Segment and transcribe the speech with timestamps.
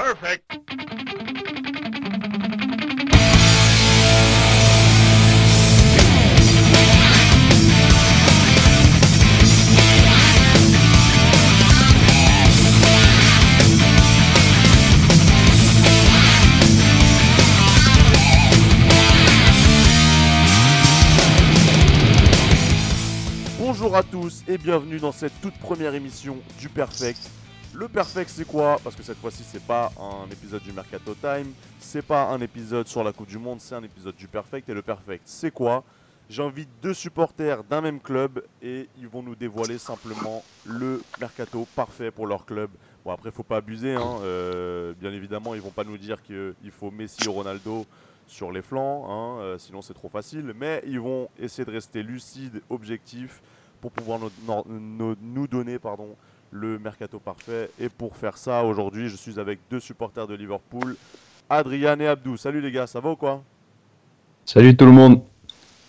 [0.00, 0.44] Perfect.
[23.58, 27.20] Bonjour à tous et bienvenue dans cette toute première émission du Perfect.
[27.72, 28.78] Le Perfect c'est quoi?
[28.82, 32.86] Parce que cette fois-ci c'est pas un épisode du Mercato Time, c'est pas un épisode
[32.88, 34.68] sur la Coupe du Monde, c'est un épisode du Perfect.
[34.68, 35.84] Et le Perfect c'est quoi?
[36.28, 42.10] J'invite deux supporters d'un même club et ils vont nous dévoiler simplement le Mercato parfait
[42.10, 42.70] pour leur club.
[43.04, 44.18] Bon après faut pas abuser, hein.
[44.22, 47.86] euh, bien évidemment ils vont pas nous dire qu'il faut Messi ou Ronaldo
[48.26, 52.02] sur les flancs, hein, euh, sinon c'est trop facile, mais ils vont essayer de rester
[52.02, 53.42] lucides, objectifs
[53.80, 56.14] pour pouvoir nous, no- no- nous donner pardon,
[56.50, 57.70] le mercato parfait.
[57.78, 60.96] Et pour faire ça, aujourd'hui, je suis avec deux supporters de Liverpool,
[61.48, 62.36] Adrien et Abdou.
[62.36, 63.42] Salut les gars, ça va ou quoi?
[64.44, 65.22] Salut tout le monde.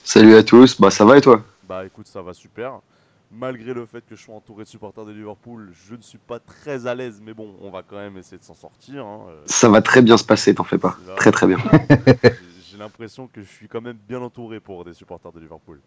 [0.03, 1.43] Salut à tous, bah ça va et toi?
[1.67, 2.79] Bah écoute, ça va super.
[3.33, 6.39] Malgré le fait que je sois entouré de supporters de Liverpool, je ne suis pas
[6.39, 9.05] très à l'aise, mais bon, on va quand même essayer de s'en sortir.
[9.05, 10.97] hein, euh, Ça va très bien se passer, t'en fais pas.
[11.07, 11.15] là.
[11.15, 11.57] Très très bien.
[12.69, 15.79] J'ai- l'impression que je suis quand même bien entouré pour des supporters de Liverpool.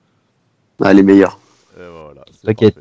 [0.81, 1.39] Ah, les meilleurs.
[1.77, 2.79] Et voilà, c'est T'inquiète.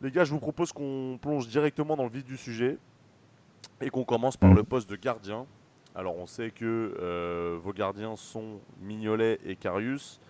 [0.00, 2.78] Les gars, je vous propose qu'on plonge directement dans le vif du sujet
[3.80, 4.56] et qu'on commence par Mhm.
[4.56, 5.46] le poste de gardien.
[5.94, 10.20] Alors, on sait que euh, vos gardiens sont Mignolet et Carius.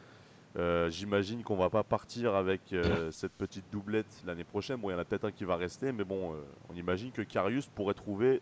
[0.56, 4.76] Euh, J'imagine qu'on va pas partir avec euh, cette petite doublette l'année prochaine.
[4.76, 6.34] Bon, il y en a peut-être un qui va rester, mais bon,
[6.70, 8.40] on imagine que Carius pourrait trouver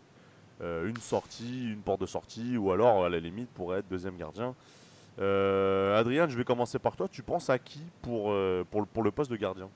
[0.61, 4.55] une sortie, une porte de sortie, ou alors à la limite pourrait être deuxième gardien.
[5.19, 7.07] Adrien, je vais commencer par toi.
[7.07, 8.33] Tu penses à qui pour,
[8.71, 9.69] pour, pour le poste de gardien?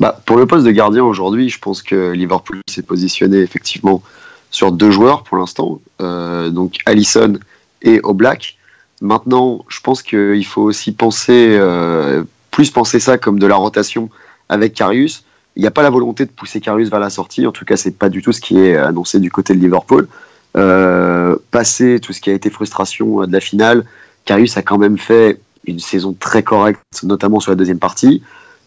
[0.00, 4.02] Bah, pour le poste de gardien aujourd'hui, je pense que Liverpool s'est positionné effectivement
[4.50, 7.34] sur deux joueurs pour l'instant, euh, donc Allison
[7.82, 8.56] et Oblak.
[9.00, 14.08] Maintenant, je pense qu'il faut aussi penser, euh, plus penser ça comme de la rotation
[14.48, 15.24] avec Karius.
[15.56, 17.76] Il n'y a pas la volonté de pousser Karius vers la sortie, en tout cas,
[17.76, 20.08] c'est pas du tout ce qui est annoncé du côté de Liverpool.
[20.56, 23.84] Euh, passé tout ce qui a été frustration de la finale,
[24.24, 28.22] Karius a quand même fait une saison très correcte, notamment sur la deuxième partie.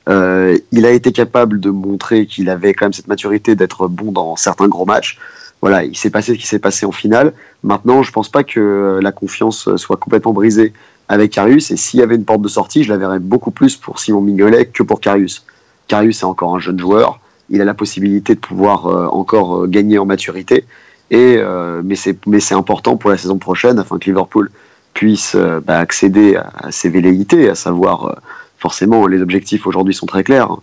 [0.09, 4.11] Euh, il a été capable de montrer qu'il avait quand même cette maturité d'être bon
[4.11, 5.19] dans certains gros matchs.
[5.61, 7.33] Voilà, il s'est passé ce qui s'est passé en finale.
[7.63, 10.73] Maintenant, je pense pas que la confiance soit complètement brisée
[11.07, 11.69] avec Karius.
[11.69, 14.21] Et s'il y avait une porte de sortie, je la verrais beaucoup plus pour Simon
[14.21, 15.45] Mignolet que pour Karius.
[15.87, 17.19] Karius est encore un jeune joueur.
[17.49, 20.65] Il a la possibilité de pouvoir euh, encore euh, gagner en maturité.
[21.11, 21.95] Et, euh, mais
[22.39, 24.49] c'est important pour la saison prochaine afin que Liverpool
[24.93, 28.13] puisse euh, bah, accéder à, à ses velléités, à savoir euh,
[28.61, 30.55] forcément, les objectifs aujourd'hui sont très clairs.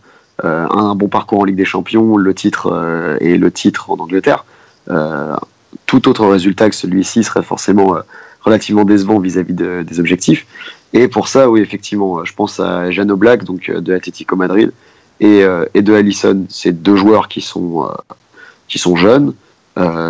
[0.45, 3.97] Euh, un, bon parcours en Ligue des Champions, le titre euh, et le titre en
[3.97, 4.45] Angleterre.
[4.89, 5.35] Euh,
[5.85, 7.97] tout autre résultat que celui-ci serait forcément
[8.43, 10.47] relativement décevant vis-à-vis de- des objectifs.
[10.93, 14.73] Et pour ça, oui, effectivement, je pense à Jean Oblak, donc de Atlético Madrid,
[15.21, 16.47] et, de Allison.
[16.49, 17.91] C'est deux joueurs qui sont,
[18.69, 19.35] qui sont jeunes,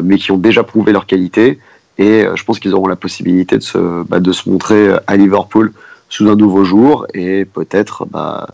[0.04, 1.58] mais qui ont déjà prouvé leur qualité.
[1.96, 5.72] Et je pense qu'ils auront la possibilité de se, bah, de se montrer à Liverpool
[6.08, 8.48] sous un nouveau jour et peut-être bah,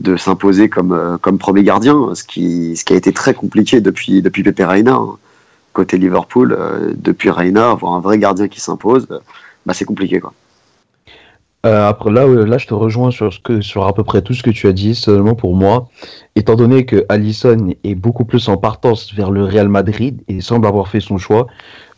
[0.00, 3.80] de s'imposer comme, euh, comme premier gardien, ce qui, ce qui a été très compliqué
[3.80, 4.94] depuis, depuis Pepe Reina.
[4.94, 5.16] hein.
[5.72, 9.06] Côté Liverpool, euh, depuis Reina, avoir un vrai gardien qui s'impose,
[9.66, 10.18] bah, c'est compliqué.
[10.18, 10.32] Quoi.
[11.66, 14.32] Euh, après là, là, je te rejoins sur ce que sur à peu près tout
[14.32, 14.94] ce que tu as dit.
[14.94, 15.88] Seulement pour moi,
[16.34, 20.66] étant donné que Allison est beaucoup plus en partance vers le Real Madrid et semble
[20.66, 21.46] avoir fait son choix,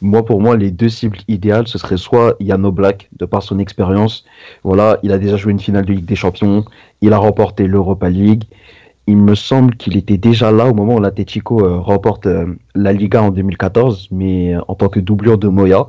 [0.03, 3.59] moi pour moi les deux cibles idéales ce serait soit Yann Oblak de par son
[3.59, 4.25] expérience.
[4.65, 6.65] Voilà, il a déjà joué une finale de Ligue des Champions,
[7.01, 8.45] il a remporté l'Europa League.
[9.07, 12.47] Il me semble qu'il était déjà là au moment où l'Atletico euh, remporte euh,
[12.77, 15.89] la Liga en 2014, mais euh, en tant que doublure de Moya.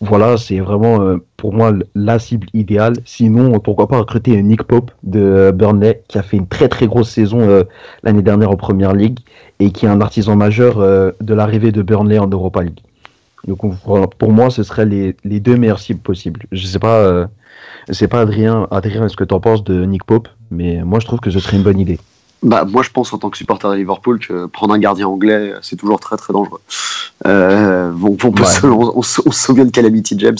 [0.00, 2.94] Voilà, c'est vraiment euh, pour moi la cible idéale.
[3.04, 7.10] Sinon, pourquoi pas recruter Nick Pope de Burnley qui a fait une très très grosse
[7.10, 7.64] saison
[8.02, 9.20] l'année dernière en Première Ligue
[9.60, 12.80] et qui est un artisan majeur de l'arrivée de Burnley en Europa League.
[13.46, 16.42] Donc on- pour moi, ce seraient les, les deux meilleures cibles possibles.
[16.52, 17.26] Je sais pas, euh,
[17.90, 21.06] sais pas Adrien, Adrien, ce que tu en penses de Nick Pope, mais moi je
[21.06, 21.98] trouve que ce serait une bonne idée.
[22.42, 25.54] Bah, moi, je pense en tant que supporter de Liverpool que prendre un gardien anglais,
[25.62, 26.60] c'est toujours très très dangereux.
[27.26, 28.48] Euh, bon, on, peut Ouais.
[28.48, 30.36] se, on, on se- on se souvient de Calamity James.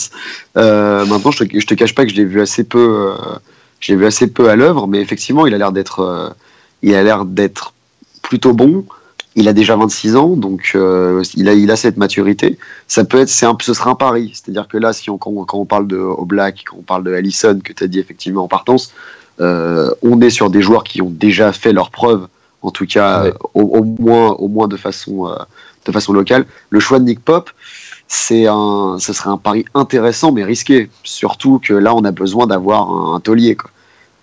[0.59, 3.15] Euh, maintenant, je te, je te cache pas que je l'ai vu assez peu,
[3.81, 6.35] je l'ai vu assez peu à l'œuvre, mais effectivement, il a l'air d'être,
[6.83, 7.73] il a l'air d'être
[8.21, 8.85] plutôt bon.
[9.37, 12.57] Il a déjà 26 ans, donc euh, il, a, il a cette maturité.
[12.87, 14.31] Ça peut être, c'est un, ce sera un pari.
[14.33, 17.03] C'est-à-dire que là, si on, quand, on, quand on parle de Oblak, quand on parle
[17.05, 18.93] de Allison, que tu as dit effectivement en partance,
[19.41, 22.29] euh, on est sur des joueurs qui ont déjà fait leurs preuves,
[22.63, 23.29] en tout cas Ouais.
[23.31, 25.29] euh, au, au moins, au moins de façon,
[25.85, 26.47] de façon locale.
[26.71, 27.51] Le choix de Nick Pop,
[28.07, 30.91] c'est un, ce serait un pari intéressant mais risqué.
[31.03, 33.57] Surtout que là, on a besoin d'avoir un, taulier.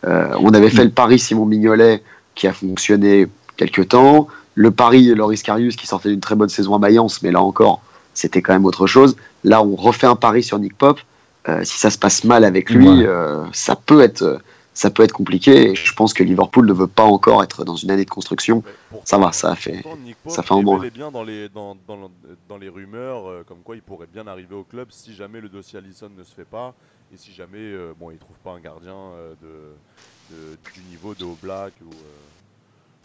[0.07, 2.01] Euh, on avait fait le pari Simon Mignolet
[2.35, 4.27] qui a fonctionné quelques temps.
[4.55, 7.81] Le pari Loris Karius qui sortait d'une très bonne saison à Mayence, mais là encore,
[8.13, 9.15] c'était quand même autre chose.
[9.43, 10.99] Là, on refait un pari sur Nick Pop.
[11.47, 14.41] Euh, si ça se passe mal avec lui, euh, ça peut être
[14.73, 15.71] ça peut être compliqué.
[15.71, 18.63] Et je pense que Liverpool ne veut pas encore être dans une année de construction.
[19.03, 19.83] ça va, ça a fait,
[20.27, 20.77] ça fait un bon.
[20.77, 22.09] bien dans les, dans, dans,
[22.47, 25.49] dans les rumeurs, euh, comme quoi il pourrait bien arriver au club si jamais le
[25.49, 26.73] dossier Allison ne se fait pas
[27.13, 30.35] et si jamais euh, bon, il trouve pas un gardien euh, de,
[30.73, 31.73] du niveau de Oblak.
[31.85, 31.89] Ou,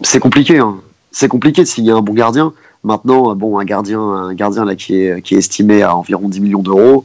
[0.02, 0.80] C'est compliqué, hein.
[1.12, 2.52] C'est compliqué de signer un bon gardien.
[2.84, 7.04] Maintenant, bon, un gardien, un gardien là qui est, estimé à environ 10 millions d'euros.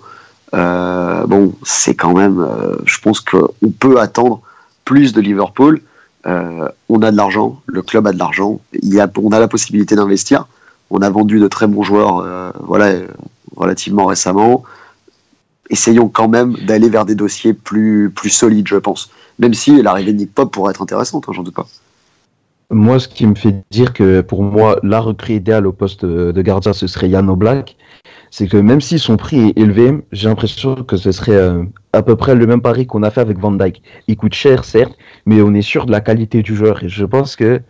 [0.54, 2.46] bon, c'est quand même.
[2.86, 4.42] je pense qu'on peut attendre
[4.86, 5.82] plus de Liverpool.
[6.28, 8.62] Euh, on a de l'argent, le club a de l'argent,
[9.00, 10.46] a, on a la possibilité d'investir.
[10.90, 12.94] On a vendu de très bons joueurs euh, voilà,
[13.56, 14.64] relativement récemment.
[15.70, 19.10] Essayons quand même d'aller vers des dossiers plus, plus solides, je pense.
[19.40, 21.68] Même si l'arrivée de Nick Pop pourrait être intéressante, hein, j'en doute pas.
[22.72, 26.42] Moi, ce qui me fait dire que pour moi, la recrue idéale au poste de
[26.42, 27.76] gardien, ce serait Yann Black
[28.32, 32.02] c'est que même si son prix est élevé, j'ai l'impression que ce serait euh, à
[32.02, 33.84] peu près le même pari qu'on a fait avec Van Dyke.
[34.08, 36.82] Il coûte cher, certes, mais on est sûr de la qualité du joueur.
[36.82, 37.62] Et je pense que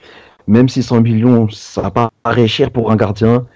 [0.45, 3.48] même si 100 millions, ça paraît cher pour un gardien,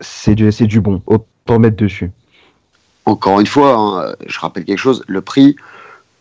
[0.00, 1.02] c'est du, du bon.
[1.06, 2.12] Autant mettre dessus.
[3.06, 5.56] Encore une fois, hein, je rappelle quelque chose, le prix,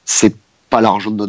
[0.06, 0.36] c'est
[0.70, 1.28] pas l'argent de nos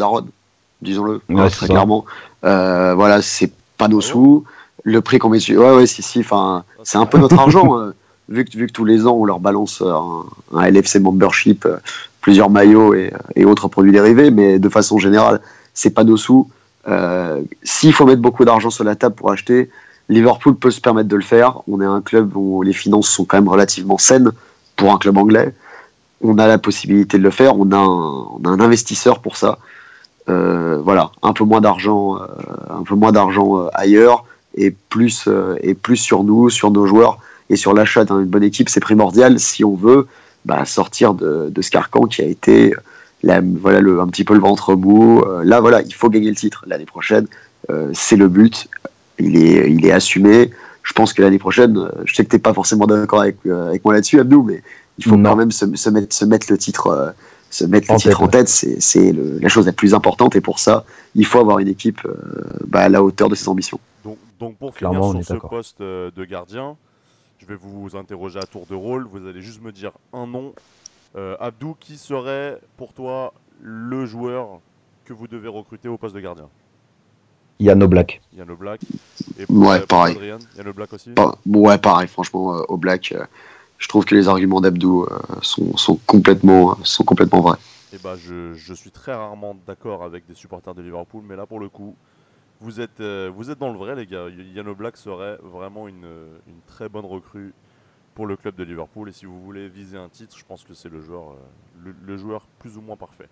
[0.84, 1.20] disons-le
[1.50, 2.04] très clairement.
[2.44, 4.44] Euh, voilà, c'est pas nos sous.
[4.84, 7.78] Le prix qu'on met dessus, ouais, ouais, si, si, enfin, c'est un peu notre argent.
[7.78, 7.92] Euh
[8.28, 11.76] vu que, vu que tous les ans on leur balance un, LFC membership, euh,
[12.20, 15.40] plusieurs maillots et, autres produits dérivés, mais de façon générale,
[15.75, 16.48] c'est pas nos sous.
[16.88, 19.70] Euh, s'il faut mettre beaucoup d'argent sur la table pour acheter,
[20.08, 21.60] Liverpool peut se permettre de le faire.
[21.69, 24.31] On est un club où les finances sont quand même relativement saines
[24.76, 25.54] pour un club anglais.
[26.22, 27.58] On a la possibilité de le faire.
[27.58, 29.58] On a un, un investisseur pour ça.
[30.29, 32.19] Euh, voilà, un peu moins d'argent,
[32.71, 34.25] un peu moins d'argent ailleurs
[34.55, 35.29] et plus
[35.61, 37.19] et plus sur nous, sur nos joueurs
[37.50, 40.06] et sur l'achat d'une bonne équipe, c'est primordial si on veut
[40.44, 42.75] bah, sortir de, de, ce carcan qui a été
[43.23, 45.21] la, voilà, le, un petit peu le ventre mou.
[45.21, 47.27] Euh, là, voilà, il faut gagner le titre l'année prochaine.
[47.70, 48.69] Euh, c'est le but.
[49.19, 50.50] Il est, il est assumé.
[50.82, 53.37] Je pense que l'année prochaine, euh, je sais que tu n'es pas forcément d'accord avec,
[53.47, 54.62] avec moi là-dessus, Abdou, mais
[54.99, 57.15] il faut quand même se, se, mettre, se mettre le titre
[57.55, 60.35] se mettre le titre en tête, c'est la chose la plus importante.
[60.37, 60.85] Et pour ça,
[61.15, 62.01] il faut avoir une équipe
[62.67, 63.79] bah, à la hauteur de ses ambitions.
[64.05, 66.77] Donc, donc pour finir sur ce poste de gardien,
[67.39, 69.06] je vais vous interroger à tour de rôle.
[69.11, 70.55] Vous allez juste me dire un nom.
[71.17, 74.59] Euh, Abdou, qui serait pour toi le joueur
[75.05, 76.49] que vous devez recruter au poste de gardien?
[77.61, 78.21] Yann Black.
[78.37, 78.81] Yann Black.
[79.39, 80.17] Et ouais, pareil.
[80.56, 81.11] Yann Black aussi?
[81.47, 83.25] Ouais, pareil, franchement, euh, au Black, euh,
[83.84, 85.06] je trouve que les arguments d'Abdou
[85.42, 87.58] sont, sont, complètement, sont complètement vrais.
[87.92, 91.44] Eh bah, je, je suis très rarement d'accord avec des supporters de Liverpool, mais là,
[91.44, 91.94] pour le coup,
[92.60, 94.28] vous êtes, euh, vous êtes dans le vrai, les gars.
[94.31, 96.08] Yann Black serait vraiment une,
[96.46, 97.52] une, très bonne recrue
[98.14, 99.10] pour le club de Liverpool.
[99.10, 102.16] Et si vous voulez viser un titre, je pense que c'est le joueur, euh, le,
[102.16, 103.28] joueur plus ou moins parfait.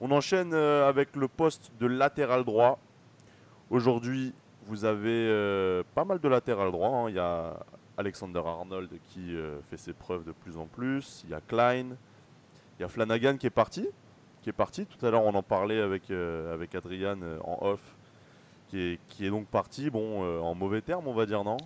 [0.00, 2.80] On enchaîne euh, avec le poste de latéral droit.
[3.70, 4.34] Aujourd'hui,
[4.66, 6.90] vous avez pas mal de latéral droit.
[6.90, 7.08] Hein.
[7.08, 7.56] Il y a
[7.98, 9.34] Alexander Arnold qui
[9.70, 11.22] fait ses preuves de plus en plus.
[11.24, 11.86] Il y a Klein.
[12.78, 13.86] Il y a Flanagan qui est parti.
[14.42, 14.86] Qui est parti.
[14.86, 17.80] Tout à l'heure, on en parlait avec, avec Adrian en off
[18.72, 21.58] qui est, donc parti, bon, euh, en mauvais terme, on va dire, non?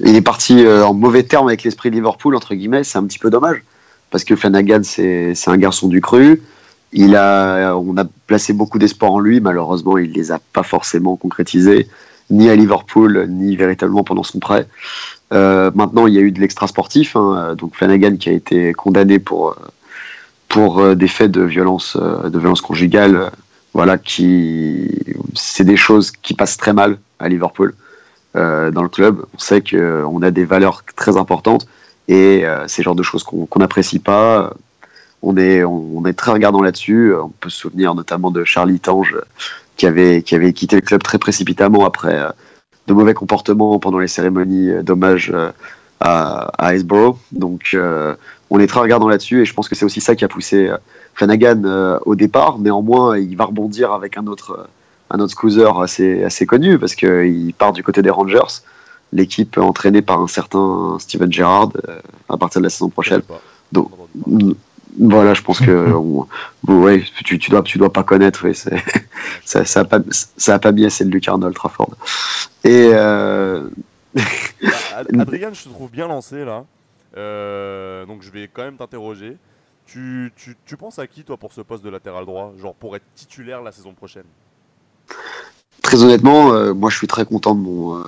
[0.00, 3.18] Il est parti euh, en mauvais terme avec l'esprit Liverpool, entre guillemets, c'est un petit
[3.18, 3.62] peu dommage,
[4.10, 6.42] parce que Flanagan, c'est un garçon du cru.
[6.92, 10.62] Il a, on a placé beaucoup d'espoir en lui, malheureusement, il ne les a pas
[10.62, 11.88] forcément concrétisés,
[12.32, 14.66] ni à Liverpool, ni véritablement pendant son prêt.
[15.32, 18.72] Euh, maintenant, il y a eu de l'extra sportif, hein, donc Flanagan qui a été
[18.72, 19.56] condamné pour,
[20.48, 23.30] pour des faits de violence, de violence conjugale
[23.74, 24.88] voilà, qui
[25.34, 27.74] c'est des choses qui passent très mal à Liverpool
[28.36, 29.24] euh, dans le club.
[29.34, 31.66] On sait qu'on a des valeurs très importantes
[32.08, 34.54] et euh, c'est le genre de choses qu'on n'apprécie pas.
[35.22, 37.14] On est, on, est très regardant là-dessus.
[37.14, 39.16] On peut se souvenir notamment de Charlie Tange
[39.76, 42.28] qui avait, qui avait quitté le club très précipitamment après euh,
[42.86, 45.32] de mauvais comportements pendant les cérémonies d'hommage
[46.00, 47.16] à, à Iceborough.
[47.30, 47.76] Donc
[48.50, 50.70] on est très regardant là-dessus et je pense que c'est aussi ça qui a poussé
[51.14, 52.58] Flanagan euh, au départ.
[52.58, 54.68] Néanmoins, il va rebondir avec un autre,
[55.10, 58.62] un autre cruiser assez, assez connu parce qu'il part du côté des Rangers,
[59.12, 61.98] l'équipe entraînée par un certain Steven Gerrard euh,
[62.28, 63.22] à partir de la saison prochaine.
[63.72, 63.90] Donc,
[64.98, 65.92] voilà, je pense que
[66.68, 68.46] ouais, tu, tu, dois, tu dois pas connaître.
[69.44, 71.90] ça, ça, a pas, ça a pas bien assez de Lucarno Trafford.
[72.64, 73.68] Et, euh,
[75.18, 76.64] Adrien, je te trouve bien lancé là.
[77.16, 79.36] Euh, donc je vais quand même t'interroger.
[79.86, 82.94] Tu, tu, tu, penses à qui toi pour ce poste de latéral droit Genre pour
[82.96, 84.24] être titulaire la saison prochaine?
[85.82, 88.02] Très honnêtement, euh, moi je suis très content de mon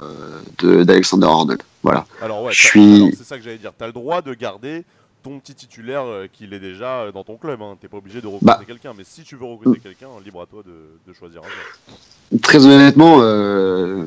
[0.62, 1.62] euh, d'Alexander Arnold.
[1.83, 2.07] Voilà.
[2.23, 3.14] Alors ouais, je suis.
[3.17, 3.73] C'est ça que j'allais dire.
[3.76, 4.85] Tu as le droit de garder
[5.25, 7.61] ton petit titulaire euh, qu'il est déjà euh, dans ton club.
[7.62, 7.76] Hein.
[7.81, 8.61] T'es pas obligé de recruter bah.
[8.64, 13.19] quelqu'un, mais si tu veux recruter quelqu'un, libre à toi de, choisir un Très honnêtement,
[13.21, 14.04] euh,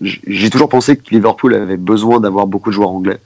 [0.00, 3.18] j'ai toujours pensé que Liverpool avait besoin d'avoir beaucoup de joueurs anglais.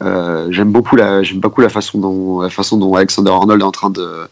[0.00, 3.72] j'aime beaucoup la, j'aime beaucoup la façon dont, la façon dont Alexander Arnold est en
[3.72, 4.28] train de,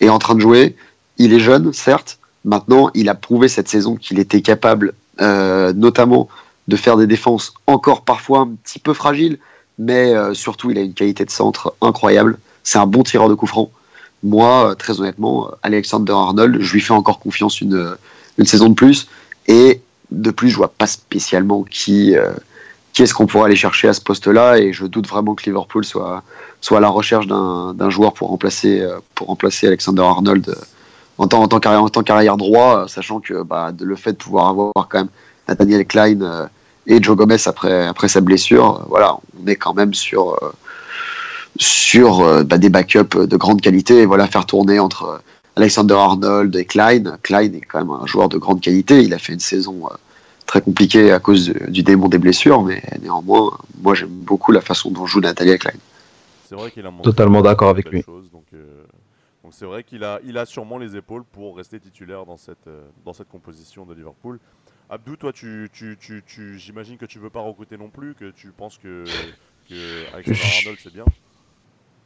[0.00, 0.76] est en train de jouer.
[1.18, 2.18] Il est jeune, certes.
[2.44, 6.28] Maintenant, il a prouvé cette saison qu'il était capable, notamment,
[6.68, 9.38] de faire des défenses encore parfois un petit peu fragiles,
[9.80, 12.38] mais euh, surtout il a une qualité de centre incroyable.
[12.62, 13.70] C'est un bon tireur de coup franc.
[14.22, 17.96] Moi, euh, très honnêtement, Alexander Arnold, je lui fais encore confiance une,
[18.36, 19.08] une saison de plus.
[19.48, 22.30] Et de plus, je vois pas spécialement qui, euh,
[22.92, 24.58] qui est-ce qu'on pourrait aller chercher à ce poste-là.
[24.58, 26.22] Et je doute vraiment que Liverpool soit,
[26.60, 30.54] soit à la recherche d'un joueur pour remplacer, pour remplacer Alexander Arnold
[31.16, 34.98] en tant, en tant qu'arrière droit, sachant que bah, le fait de pouvoir avoir quand
[34.98, 35.08] même
[35.48, 36.48] Nathaniel Klein
[36.90, 40.50] et Joe Gomez après, après sa blessure, voilà, on est quand même sur, euh,
[41.56, 43.98] sur euh, bah, des backups de grande qualité.
[43.98, 45.22] Et voilà, faire tourner entre
[45.54, 47.16] Alexander Arnold et Klein.
[47.22, 49.02] Klein est quand même un joueur de grande qualité.
[49.02, 49.94] Il a fait une saison euh,
[50.46, 54.90] très compliquée à cause du démon des blessures, mais néanmoins, moi j'aime beaucoup la façon
[54.90, 55.78] dont joue Nathalie Klein.
[56.48, 58.02] C'est vrai qu'il a totalement d'accord avec lui.
[58.32, 62.68] donc, c'est vrai qu'il a, il a sûrement les épaules pour rester titulaire dans cette,
[63.04, 64.38] dans cette composition de Liverpool.
[64.92, 68.32] Abdou, toi, tu, tu, tu, tu j'imagine que tu veux pas recruter non plus, que
[68.32, 69.04] tu penses que,
[69.68, 71.04] que Arnold c'est bien.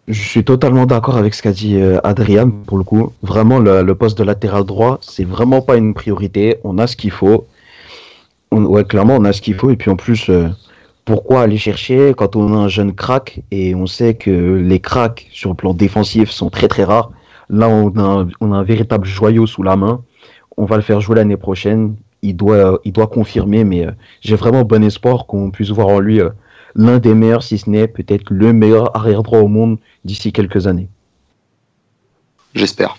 [0.07, 3.14] Je suis totalement d'accord avec ce qu'a dit euh, Adrien pour le coup.
[3.23, 6.59] Vraiment, le, poste de latéral droit, c'est vraiment pas une priorité.
[6.62, 7.47] On a ce qu'il faut.
[8.53, 9.71] ouais, clairement, on a ce qu'il faut.
[9.71, 10.50] Et puis en plus, euh,
[11.07, 13.41] pourquoi aller chercher quand on a un jeune crack?
[13.50, 17.12] Et on sait que les cracks sur le plan défensif sont très très rares.
[17.49, 20.03] Là, on a, on a un véritable joyau sous la main.
[20.59, 24.35] On va le faire jouer l'année prochaine il doit, il doit confirmer, mais euh, j'ai
[24.35, 26.31] vraiment bon espoir qu'on puisse voir en lui euh,
[26.75, 30.66] l'un des meilleurs, si ce n'est peut-être le meilleur arrière droit au monde d'ici quelques
[30.66, 30.88] années.
[32.54, 32.97] J'espère.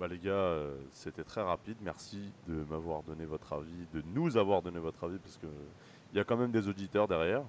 [0.00, 1.76] Bah les gars, euh, c'était très rapide.
[1.84, 5.46] Merci de m'avoir donné votre avis, de nous avoir donné votre avis, parce que
[6.12, 7.42] il y a quand même des auditeurs derrière.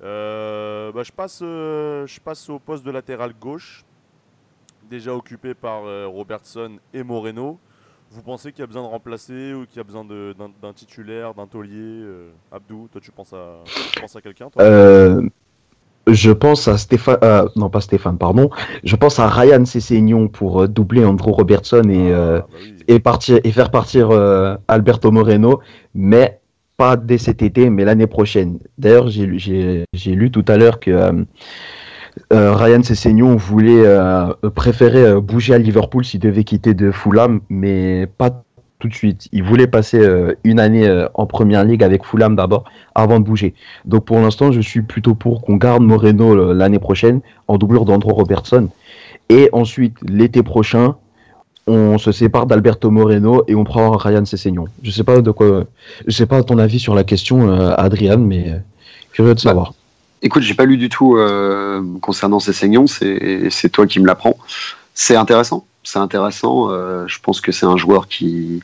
[0.00, 3.84] Bah, je, passe, je passe au poste de latéral gauche,
[4.90, 7.60] déjà occupé par Robertson et Moreno.
[8.10, 11.34] Vous pensez qu'il y a besoin de remplacer ou qu'il y a besoin d'un titulaire,
[11.34, 13.64] d'un taulier euh, Abdou, toi tu penses à,
[14.02, 15.28] à quelqu'un euh,
[16.06, 18.48] Je pense à Stéphane, euh, non pas Stéphane, pardon.
[18.84, 22.58] Je pense à Ryan Cessignon pour doubler Andrew Robertson et, ah, bah
[22.88, 24.10] et, partir, et faire partir
[24.68, 25.60] Alberto Moreno,
[25.94, 26.40] mais
[26.76, 28.60] pas dès cet été, mais l'année prochaine.
[28.78, 31.26] D'ailleurs, j'ai lu tout à l'heure que
[32.32, 37.40] euh, Ryan Sessegnon voulait euh, préférer euh, bouger à Liverpool s'il devait quitter de Fulham,
[37.50, 38.42] mais pas
[38.78, 39.28] tout de suite.
[39.32, 40.06] Il voulait passer
[40.44, 43.54] une année en première ligue avec Fulham d'abord, avant de bouger.
[43.86, 48.12] Donc pour l'instant, je suis plutôt pour qu'on garde Moreno l'année prochaine en doublure d'Andro
[48.12, 48.68] Robertson.
[49.30, 50.96] Et ensuite, l'été prochain,
[51.66, 54.66] on se sépare d'Alberto Moreno et on prend Ryan Sessegnon.
[54.82, 55.64] Je sais pas de quoi,
[56.06, 58.60] je sais pas ton avis sur la question, Adrian, mais
[59.10, 59.72] curieux de savoir.
[60.22, 64.36] Écoute, j'ai pas lu du tout euh, concernant ces saignons, c'est toi qui me l'apprends.
[64.94, 66.70] C'est intéressant, c'est intéressant.
[66.70, 68.62] Euh, je pense que c'est un joueur qui,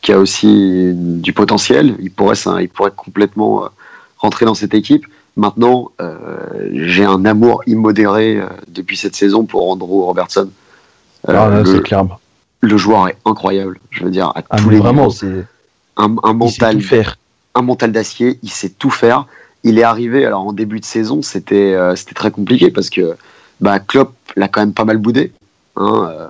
[0.00, 1.94] qui a aussi du potentiel.
[2.00, 3.68] Il pourrait, il pourrait complètement euh,
[4.16, 5.06] rentrer dans cette équipe.
[5.36, 5.90] Maintenant,
[6.70, 10.48] j'ai un amour immodéré depuis cette saison pour Andrew Robertson.
[11.26, 11.50] Ah,
[12.60, 13.80] le, joueur est incroyable.
[13.90, 15.44] Je veux dire, à ah, tous les vraiment, c'est
[15.96, 16.78] un, un mental,
[17.56, 18.38] un mental d'acier.
[18.44, 19.26] Il sait tout faire
[19.64, 23.16] il est arrivé, alors en début de saison, c'était euh, c'était très compliqué parce que
[23.60, 25.32] bah, Klopp l'a quand même pas mal boudé.
[25.76, 26.28] Hein, euh,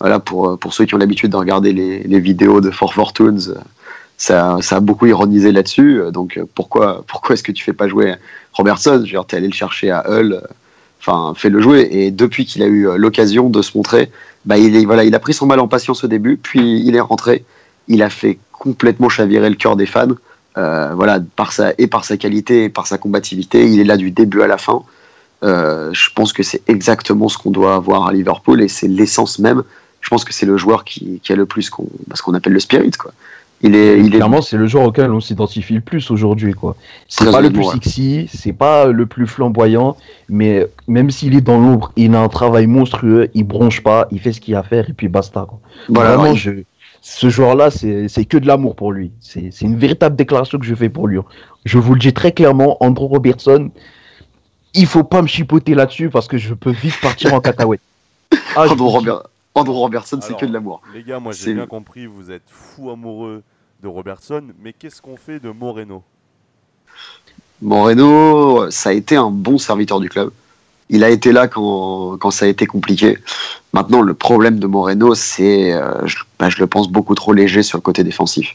[0.00, 3.54] voilà, pour, pour ceux qui ont l'habitude de regarder les, les, vidéos de For Fortunes,
[4.18, 6.02] ça, ça a beaucoup ironisé là-dessus.
[6.12, 8.14] Donc pourquoi, pourquoi est-ce que tu fais pas jouer
[8.52, 9.02] Robertson?
[9.06, 10.42] Genre, es allé le chercher à Hull,
[11.00, 11.88] enfin, fais-le jouer.
[11.90, 14.10] Et depuis qu'il a eu l'occasion de se montrer,
[14.44, 17.00] bah, il, voilà, il a pris son mal en patience au début, puis il est
[17.00, 17.44] rentré.
[17.88, 20.16] Il a fait complètement chavirer le cœur des fans.
[20.56, 23.96] Euh, voilà, par sa, et par sa qualité et par sa combativité, il est là
[23.96, 24.82] du début à la fin.
[25.42, 29.38] Euh, je pense que c'est exactement ce qu'on doit avoir à Liverpool et c'est l'essence
[29.38, 29.64] même.
[30.00, 32.60] Je pense que c'est le joueur qui, a le plus qu'on, ce qu'on appelle le
[32.60, 33.12] spirit, quoi.
[33.62, 36.76] Il est, il Clairement, c'est le joueur auquel on s'identifie le plus aujourd'hui, quoi.
[37.08, 39.96] C'est pas le plus sexy, c'est pas le plus flamboyant,
[40.28, 44.20] mais même s'il est dans l'ombre, il a un travail monstrueux, il bronche pas, il
[44.20, 45.46] fait ce qu'il a à faire et puis basta,
[45.88, 46.50] Voilà, Vraiment, je,
[47.06, 49.12] ce joueur-là, c'est que de l'amour pour lui.
[49.20, 51.18] C'est une véritable déclaration que je fais pour lui.
[51.66, 53.70] Je vous le dis très clairement, Andrew Robertson,
[54.72, 57.82] il faut pas me chipoter là-dessus parce que je peux vite partir en cacahuète.
[58.56, 58.66] Ah,
[59.56, 60.80] Andrew, Robertson, c'est que de l'amour.
[60.94, 63.42] Les gars, moi j'ai bien compris, vous êtes fou amoureux
[63.82, 66.02] de Robertson, mais qu'est-ce qu'on fait de Moreno?
[67.60, 70.32] Moreno, ça a été un bon serviteur du club.
[70.90, 73.18] Il a été là quand, quand ça a été compliqué.
[73.72, 77.62] Maintenant, le problème de Moreno, c'est, euh, je, bah, je, le pense, beaucoup trop léger
[77.62, 78.54] sur le côté défensif.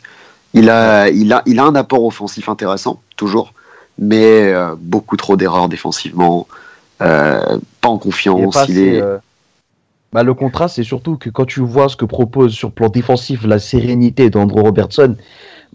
[0.53, 3.53] Il a, il a, il a un apport offensif intéressant, toujours,
[3.97, 6.47] mais euh, beaucoup trop d'erreurs défensivement,
[7.01, 8.57] euh, pas en confiance.
[8.67, 9.03] Il est,
[10.11, 12.89] bah, le contraste, c'est surtout que quand tu vois ce que propose sur le plan
[12.89, 15.15] défensif la sérénité d'Andrew Robertson,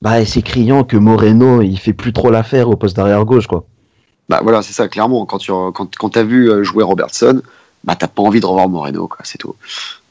[0.03, 3.65] bah, c'est criant que Moreno, il fait plus trop l'affaire au poste d'arrière gauche, quoi.
[4.29, 5.27] Bah voilà, c'est ça, clairement.
[5.27, 7.43] Quand tu quand, quand as vu euh, jouer Robertson,
[7.85, 9.55] bah t'as pas envie de revoir Moreno, quoi, c'est tout.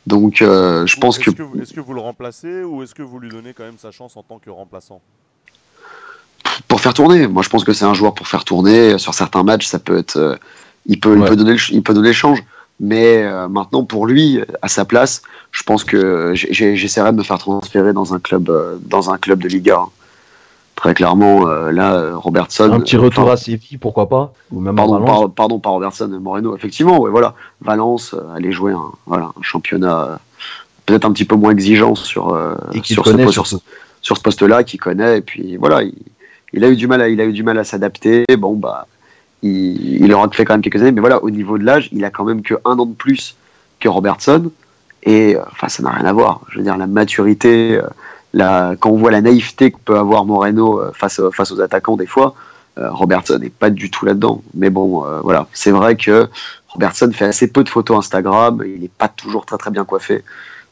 [0.05, 1.31] Donc euh, je pense que.
[1.61, 4.15] Est-ce que vous le remplacez ou est-ce que vous lui donnez quand même sa chance
[4.17, 5.01] en tant que remplaçant?
[6.67, 7.27] Pour faire tourner.
[7.27, 8.97] Moi je pense que c'est un joueur pour faire tourner.
[8.99, 10.17] Sur certains matchs, ça peut être.
[10.17, 10.35] Euh,
[10.85, 12.43] il, peut, il, peut donner il peut donner le change.
[12.79, 17.93] Mais maintenant, pour lui, à sa place, je pense que j'essaierai de me faire transférer
[17.93, 18.51] dans un club,
[18.81, 19.85] dans un club de Liga.
[20.75, 22.71] Très clairement, euh, là, Robertson.
[22.71, 26.55] Un petit retour à Séville, pourquoi pas Ou même pardon, pardon, pas Robertson, Moreno.
[26.55, 27.35] Effectivement, ouais, voilà.
[27.61, 30.15] Valence, euh, aller jouer un, voilà, un championnat euh,
[30.85, 32.37] peut-être un petit peu moins exigeant sur,
[32.83, 33.47] sur, ce, sur,
[34.01, 35.19] sur, ce poste-là, qu'il connaît.
[35.19, 35.83] Et puis voilà,
[36.53, 38.25] il, a eu du mal à, il a eu du mal à s'adapter.
[38.37, 38.87] Bon, bah,
[39.43, 42.03] il, il aura fait quand même quelques années, mais voilà, au niveau de l'âge, il
[42.03, 43.35] a quand même que un an de plus
[43.79, 44.51] que Robertson.
[45.03, 46.41] Et enfin, ça n'a rien à voir.
[46.49, 47.79] Je veux dire, la maturité
[48.35, 52.07] quand on voit la naïveté que peut avoir Moreno euh, face, face aux attaquants des
[52.07, 52.35] fois,
[52.77, 54.41] euh, Robertson n'est pas du tout là-dedans.
[54.53, 56.27] Mais bon, euh, voilà, c'est vrai que
[56.69, 60.23] Robertson fait assez peu de photos Instagram, il n'est pas toujours très très bien coiffé.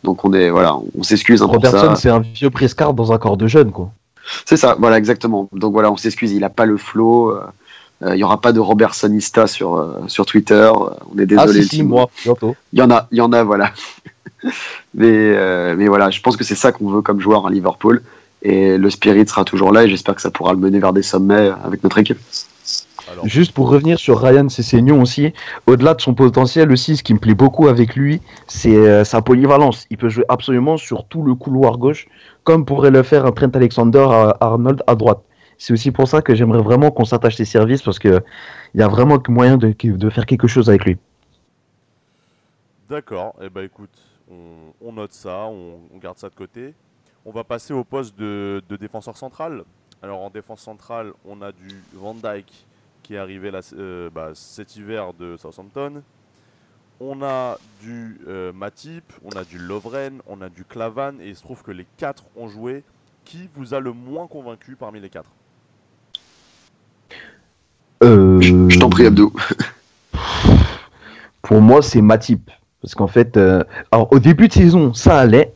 [0.03, 3.19] Donc on est voilà, on s'excuse un peu Robertson, c'est un vieux prescar dans un
[3.19, 3.91] corps de jeune, quoi.
[4.45, 5.49] C'est ça, voilà, exactement.
[5.51, 7.37] Donc voilà, on s'excuse, il n'a pas le flow.
[8.03, 10.71] Il n'y aura pas de Robertsonista sur, sur Twitter.
[11.13, 11.59] On est désolé.
[11.63, 12.55] Ah, si, moi, bientôt.
[12.73, 13.71] Il y en a, il y en a, voilà.
[14.93, 18.01] mais, euh, mais voilà, je pense que c'est ça qu'on veut comme joueur à Liverpool.
[18.43, 21.03] Et le spirit sera toujours là et j'espère que ça pourra le mener vers des
[21.03, 22.17] sommets avec notre équipe.
[23.23, 25.33] Juste pour revenir sur Ryan Sessegnon aussi,
[25.67, 29.21] au-delà de son potentiel aussi, ce qui me plaît beaucoup avec lui, c'est euh, sa
[29.21, 29.85] polyvalence.
[29.89, 32.07] Il peut jouer absolument sur tout le couloir gauche,
[32.43, 35.19] comme pourrait le faire un Trent Alexander à Arnold à droite.
[35.57, 38.21] C'est aussi pour ça que j'aimerais vraiment qu'on s'attache ses services parce qu'il
[38.75, 40.97] y a vraiment moyen de, de faire quelque chose avec lui.
[42.89, 43.89] D'accord, et eh ben écoute,
[44.81, 46.73] on, note ça, on, garde ça de côté.
[47.25, 49.63] On va passer au poste de, défenseur central.
[50.01, 52.65] Alors en défense centrale, on a du Van Dyke
[53.03, 56.01] qui est arrivé euh, bah, cet hiver de Southampton.
[56.99, 61.35] On a du euh, Matip, on a du Lovren, on a du Clavan et il
[61.35, 62.83] se trouve que les quatre ont joué.
[63.23, 65.29] Qui vous a le moins convaincu parmi les quatre?
[68.03, 69.31] Euh, Je, t'en prie Abdou.
[71.41, 72.49] Pour moi c'est Matip.
[72.81, 75.53] Parce qu'en fait, euh, alors au début de saison, ça allait,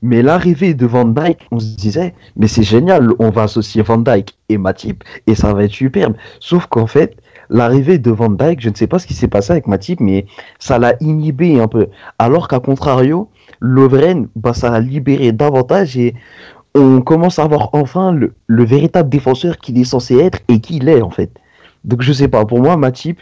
[0.00, 3.98] mais l'arrivée de Van Dyke, on se disait, mais c'est génial, on va associer Van
[3.98, 6.14] Dyke et Matip et ça va être superbe.
[6.40, 7.16] Sauf qu'en fait,
[7.50, 10.26] l'arrivée de Van Dyke, je ne sais pas ce qui s'est passé avec Matip, mais
[10.58, 11.88] ça l'a inhibé un peu.
[12.18, 13.30] Alors qu'à contrario,
[13.60, 16.14] Lovren, bah, ça l'a libéré davantage et
[16.74, 20.88] on commence à avoir enfin le, le véritable défenseur qu'il est censé être et qu'il
[20.88, 21.30] est en fait.
[21.84, 23.20] Donc je sais pas, pour moi, Matip,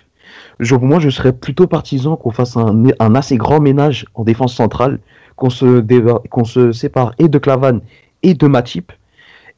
[0.60, 4.98] je, moi, je serais plutôt partisan qu'on fasse un, assez grand ménage en défense centrale,
[5.36, 5.82] qu'on se,
[6.28, 7.80] qu'on se sépare et de Clavan
[8.22, 8.92] et de Matip,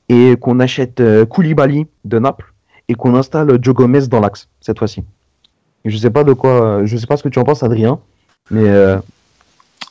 [0.09, 2.53] et qu'on achète euh, Koulibaly de Naples
[2.89, 5.03] et qu'on installe Joe Gomez dans l'axe cette fois-ci.
[5.85, 7.99] Je sais pas de quoi, je sais pas ce que tu en penses, Adrien,
[8.51, 8.99] mais euh,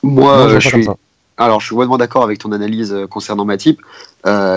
[0.03, 0.87] moi, je, suis.
[1.35, 3.81] Alors, je suis vraiment d'accord avec ton analyse euh, concernant Matip.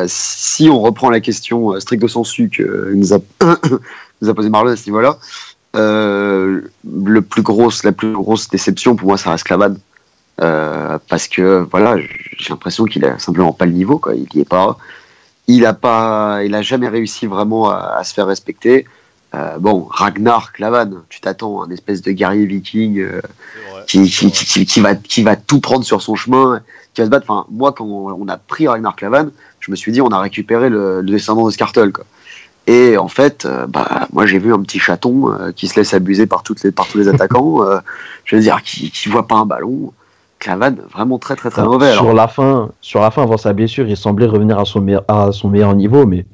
[0.07, 3.19] si on reprend la question stricto sensu que nous a,
[4.23, 5.19] nous a posé Marlon à ce niveau-là,
[5.75, 9.75] euh, le plus grosse, la plus grosse déception pour moi, ça reste Clavan.
[10.41, 11.97] Euh, parce que voilà,
[12.39, 14.15] j'ai l'impression qu'il a simplement pas le niveau, quoi.
[14.15, 14.77] Il y est pas.
[15.47, 18.87] Il a pas, il a jamais réussi vraiment à, se faire respecter.
[19.35, 23.21] Euh, bon, Ragnar Clavan, tu t'attends un espèce de guerrier viking euh,
[23.87, 26.63] qui, qui, qui, qui, va, qui va tout prendre sur son chemin,
[26.95, 27.27] qui va se battre.
[27.29, 29.29] Enfin, moi, quand on, a pris Ragnar Clavan,
[29.61, 32.05] je me suis dit, on a récupéré le, le descendant de Scartle, quoi.
[32.67, 35.93] Et en fait, euh, bah, moi j'ai vu un petit chaton euh, qui se laisse
[35.93, 37.79] abuser par, toutes les, par tous les attaquants, euh,
[38.25, 39.93] je veux dire, qui, qui voit pas un ballon.
[40.39, 41.93] Clavan, vraiment très très très mauvais.
[41.93, 45.05] Sur la fin, sur la fin, avant sa blessure, il semblait revenir à son, meilleur,
[45.09, 46.27] à son meilleur niveau, mais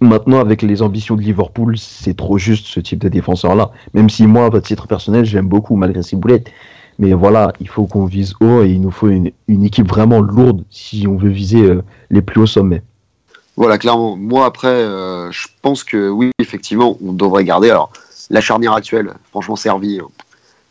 [0.00, 3.70] maintenant avec les ambitions de Liverpool, c'est trop juste ce type de défenseur-là.
[3.94, 6.50] Même si moi, à titre personnel, j'aime beaucoup malgré ses boulettes.
[6.98, 10.64] Mais voilà, il faut qu'on vise haut et il nous faut une, équipe vraiment lourde
[10.68, 12.82] si on veut viser euh, les plus hauts sommets.
[13.60, 14.16] Voilà, clairement.
[14.16, 17.70] Moi, après, euh, je pense que oui, effectivement, on devrait garder.
[17.70, 17.92] Alors,
[18.30, 20.00] la charnière actuelle, franchement, servie.
[20.02, 20.08] Hein.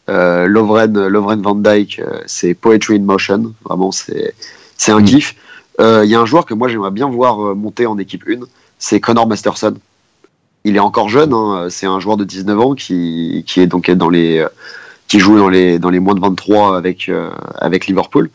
[0.09, 3.53] Euh, Lovren, Lovren Van Dyke, c'est Poetry in Motion.
[3.63, 4.33] Vraiment, c'est
[4.87, 5.35] un kiff.
[5.79, 8.39] Il y a un joueur que moi, j'aimerais bien voir monter en équipe 1.
[8.79, 9.75] C'est Connor Masterson.
[10.63, 11.31] Il est encore jeune.
[11.31, 11.67] Hein.
[11.69, 14.45] c'est un joueur de 19 ans qui, qui est donc dans les
[15.07, 18.29] qui joue dans les, dans les moins de 23 avec, euh, avec Liverpool.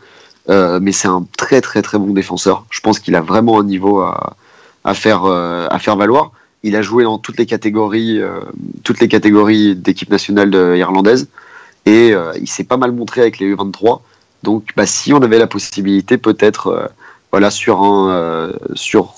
[0.51, 2.67] Euh, mais c'est un très très très bon défenseur.
[2.69, 4.37] Je pense qu'il a vraiment un niveau à,
[4.85, 6.33] à faire, euh, à faire valoir.
[6.63, 8.23] Il a joué dans toutes les catégories,
[8.85, 11.29] toutes les catégories d'équipe nationale irlandaise
[11.85, 14.01] et il s'est pas mal montré avec les U23.
[14.43, 16.91] Donc, bah, si on avait la possibilité, peut-être,
[17.51, 19.13] sur un, sur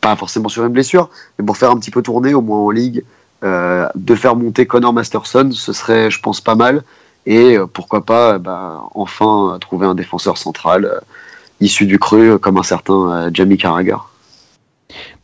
[0.00, 2.70] pas forcément sur une blessure, mais pour faire un petit peu tourner, au moins en
[2.70, 3.02] ligue,
[3.44, 6.84] euh, de faire monter Connor Masterson, ce serait, je pense, pas mal.
[7.26, 11.00] Et euh, pourquoi pas, bah, enfin, trouver un défenseur central euh,
[11.60, 13.96] issu du cru, comme un certain Jamie Carragher.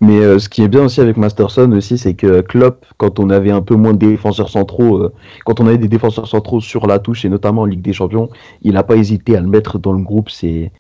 [0.01, 3.53] Mais ce qui est bien aussi avec Masterson aussi, c'est que Klopp, quand on avait
[3.53, 5.09] un peu moins de défenseurs centraux,
[5.45, 8.29] quand on avait des défenseurs centraux sur la touche et notamment en Ligue des Champions,
[8.63, 10.31] il n'a pas hésité à le mettre dans le groupe.
[10.31, 10.73] C'est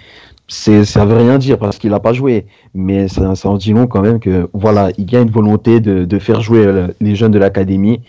[0.52, 3.86] ça veut rien dire parce qu'il n'a pas joué, mais ça, ça, en dit long
[3.86, 7.32] quand même que voilà, il y a une volonté de, faire jouer euh, les jeunes
[7.32, 8.00] de l'académie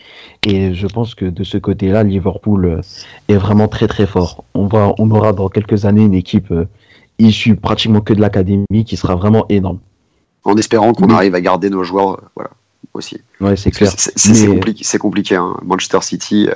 [0.45, 2.81] et je pense que de ce côté-là, Liverpool euh,
[3.29, 4.43] est vraiment très très fort.
[4.53, 6.65] On on aura dans quelques années une équipe euh,
[7.17, 9.79] issue pratiquement que de l'académie qui sera vraiment énorme.
[10.43, 12.51] En espérant qu'on arrive à garder nos joueurs, voilà,
[12.93, 13.21] aussi.
[13.39, 13.93] Ouais, c'est clair.
[13.97, 15.55] C'est compliqué, compliqué hein.
[15.63, 16.49] Manchester City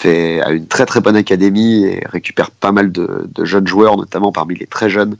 [0.00, 4.32] fait, a une très très bonne académie et récupère pas mal de, jeunes joueurs, notamment
[4.32, 5.16] parmi les très jeunes,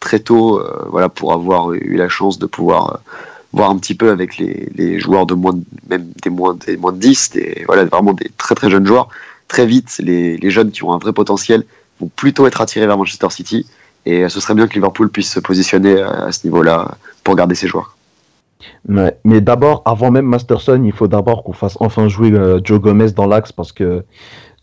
[0.00, 2.98] très tôt, euh, voilà, pour avoir eu la chance de pouvoir euh,
[3.52, 6.98] voir un petit peu avec les, joueurs de moins même des moins, des moins de
[6.98, 9.08] 10, des, voilà, vraiment des très très jeunes joueurs.
[9.48, 11.64] Très vite, les, les jeunes qui ont un vrai potentiel
[12.00, 13.66] vont plutôt être attirés vers Manchester City.
[14.04, 17.68] Et ce serait bien que Liverpool puisse se positionner à ce niveau-là pour garder ses
[17.68, 17.96] joueurs.
[18.88, 23.12] Mais, d'abord, avant même Masterson, il faut d'abord qu'on fasse enfin jouer euh, Joe Gomez
[23.12, 24.04] dans l'axe parce que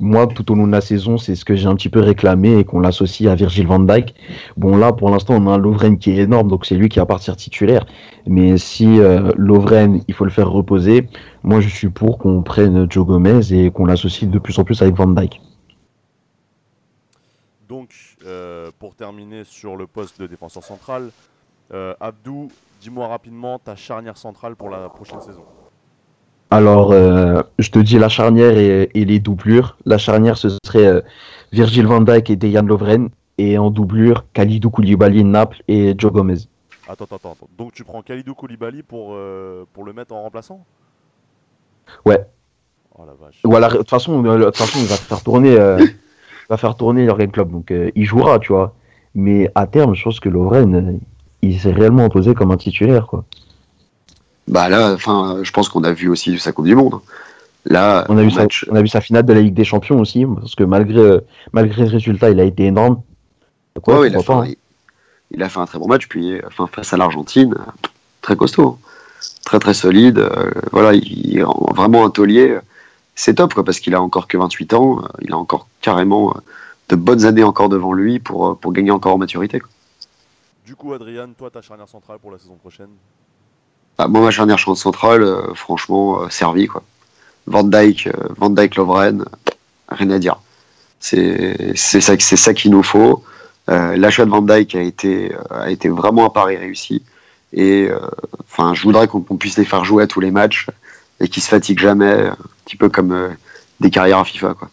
[0.01, 2.57] moi, tout au long de la saison, c'est ce que j'ai un petit peu réclamé
[2.57, 4.15] et qu'on l'associe à Virgil van Dijk.
[4.55, 6.99] Bon, là, pour l'instant, on a un Lovren qui est énorme, donc c'est lui qui
[6.99, 7.85] va partir titulaire.
[8.25, 11.09] Mais si euh, Lovren, il faut le faire reposer,
[11.43, 14.81] moi, je suis pour qu'on prenne Joe Gomez et qu'on l'associe de plus en plus
[14.81, 15.41] avec van Dijk.
[17.67, 21.11] Donc, euh, pour terminer sur le poste de défenseur central,
[21.99, 22.49] Abdou,
[22.81, 25.43] Dis-moi rapidement ta charnière centrale pour la prochaine saison.
[26.49, 29.77] Alors, euh, je te dis la charnière et, les doublures.
[29.85, 31.01] La charnière, ce serait euh,
[31.51, 33.09] Virgil van Dijk et Dejan Lovren.
[33.37, 36.47] Et en doublure, Khalidou Koulibaly, Naples et Joe Gomez.
[36.87, 37.47] Attends, attends, attends.
[37.57, 40.65] Donc tu prends Khalidou Koulibaly pour, euh, pour le mettre en remplaçant?
[42.05, 42.25] Ouais.
[42.97, 43.41] Oh la vache.
[43.43, 45.55] de toute façon, façon, il va faire tourner,
[46.49, 47.51] va faire tourner Jurgen Club.
[47.51, 48.73] Donc il jouera, tu vois.
[49.15, 50.99] Mais à terme, je pense que Lovren,
[51.41, 53.25] il s'est réellement imposé comme un titulaire, quoi.
[54.47, 56.99] Bah là, enfin, je pense qu'on a vu aussi sa Coupe du Monde.
[57.65, 59.99] Là, on a, vu sa, on a vu sa finale de la Ligue des Champions
[59.99, 61.19] aussi, parce que malgré,
[61.53, 63.01] malgré le résultat, il a été énorme.
[63.81, 64.45] Quoi, il, a fait, un,
[65.31, 67.53] il, a fait, un très bon match, puis enfin, face à l'Argentine,
[68.21, 68.79] très costaud,
[69.45, 70.17] très très solide.
[70.17, 71.43] Euh, voilà, il est
[71.75, 72.57] vraiment un taulier.
[73.21, 76.33] C'est top, quoi, parce qu'il a encore que 28 ans, il a encore carrément
[76.87, 79.59] de bonnes années encore devant lui pour, pour gagner encore en maturité.
[79.59, 79.69] Quoi.
[80.65, 82.87] Du coup, Adrien, toi, ta charnière centrale pour la saison prochaine?
[83.97, 86.67] Bah, Moi, ma charnière centrale, euh, franchement, euh, servi.
[86.67, 86.81] Quoi.
[87.45, 89.25] Van Dyke, euh, Van Dyke Lovren,
[89.89, 90.39] rien à dire.
[91.01, 93.21] C'est ça, ça qu'il nous faut.
[93.67, 97.03] L'achat de Van Dyke a été, a été vraiment un pari réussi.
[97.51, 97.89] Et
[98.41, 100.67] enfin, je voudrais qu'on puisse les faire jouer à tous les matchs
[101.19, 103.35] et qu'ils se fatiguent jamais, un petit peu comme
[103.79, 104.53] des carrières à FIFA.
[104.53, 104.69] Quoi.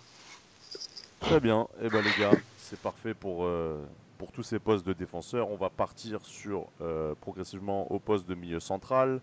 [1.21, 1.67] Très bien.
[1.83, 3.47] Eh ben les gars, c'est parfait pour
[4.17, 5.51] pour tous ces postes de défenseurs.
[5.51, 9.21] On va partir sur euh, progressivement au poste de milieu central.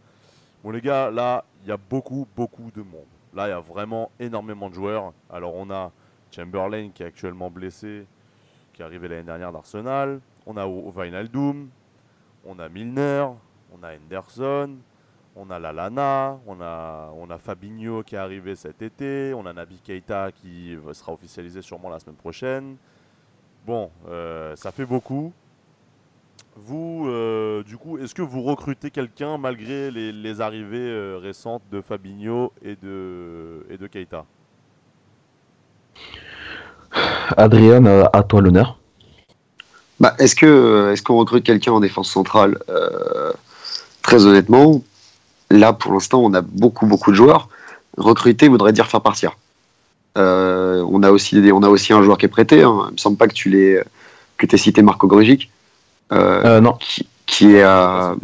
[0.63, 3.05] Bon les gars, là, il y a beaucoup, beaucoup de monde.
[3.33, 5.13] Là, il y a vraiment énormément de joueurs.
[5.31, 5.91] Alors on a
[6.31, 8.05] Chamberlain qui est actuellement blessé,
[8.73, 10.19] qui est arrivé l'année dernière d'Arsenal.
[10.45, 11.69] On a Wijnaldum,
[12.45, 13.27] on a Milner,
[13.73, 14.75] on a Henderson,
[15.35, 19.53] on a Lalana, on a, on a Fabinho qui est arrivé cet été, on a
[19.53, 22.75] Nabi Keita qui sera officialisé sûrement la semaine prochaine.
[23.65, 25.31] Bon, euh, ça fait beaucoup.
[26.55, 31.81] Vous, euh, du coup, est-ce que vous recrutez quelqu'un malgré les, arrivées euh, récentes de
[31.81, 34.25] Fabinho et de, et de Keita?
[37.37, 38.77] Adrien, à toi l'honneur.
[39.99, 42.59] Bah, est-ce que est-ce qu'on recrute quelqu'un en défense centrale?
[44.03, 44.83] Très honnêtement,
[45.57, 47.49] là pour l'instant, on a beaucoup beaucoup de joueurs.
[47.97, 49.37] Recruter voudrait dire faire partir.
[50.15, 52.63] on, a aussi on a aussi un joueur qui est prêté.
[52.63, 52.85] Hein.
[52.89, 53.83] Il me semble pas que tu l'aies
[54.37, 55.51] que aies cité Marco Grigic.
[56.11, 56.77] non.
[57.25, 58.15] Qui, est à,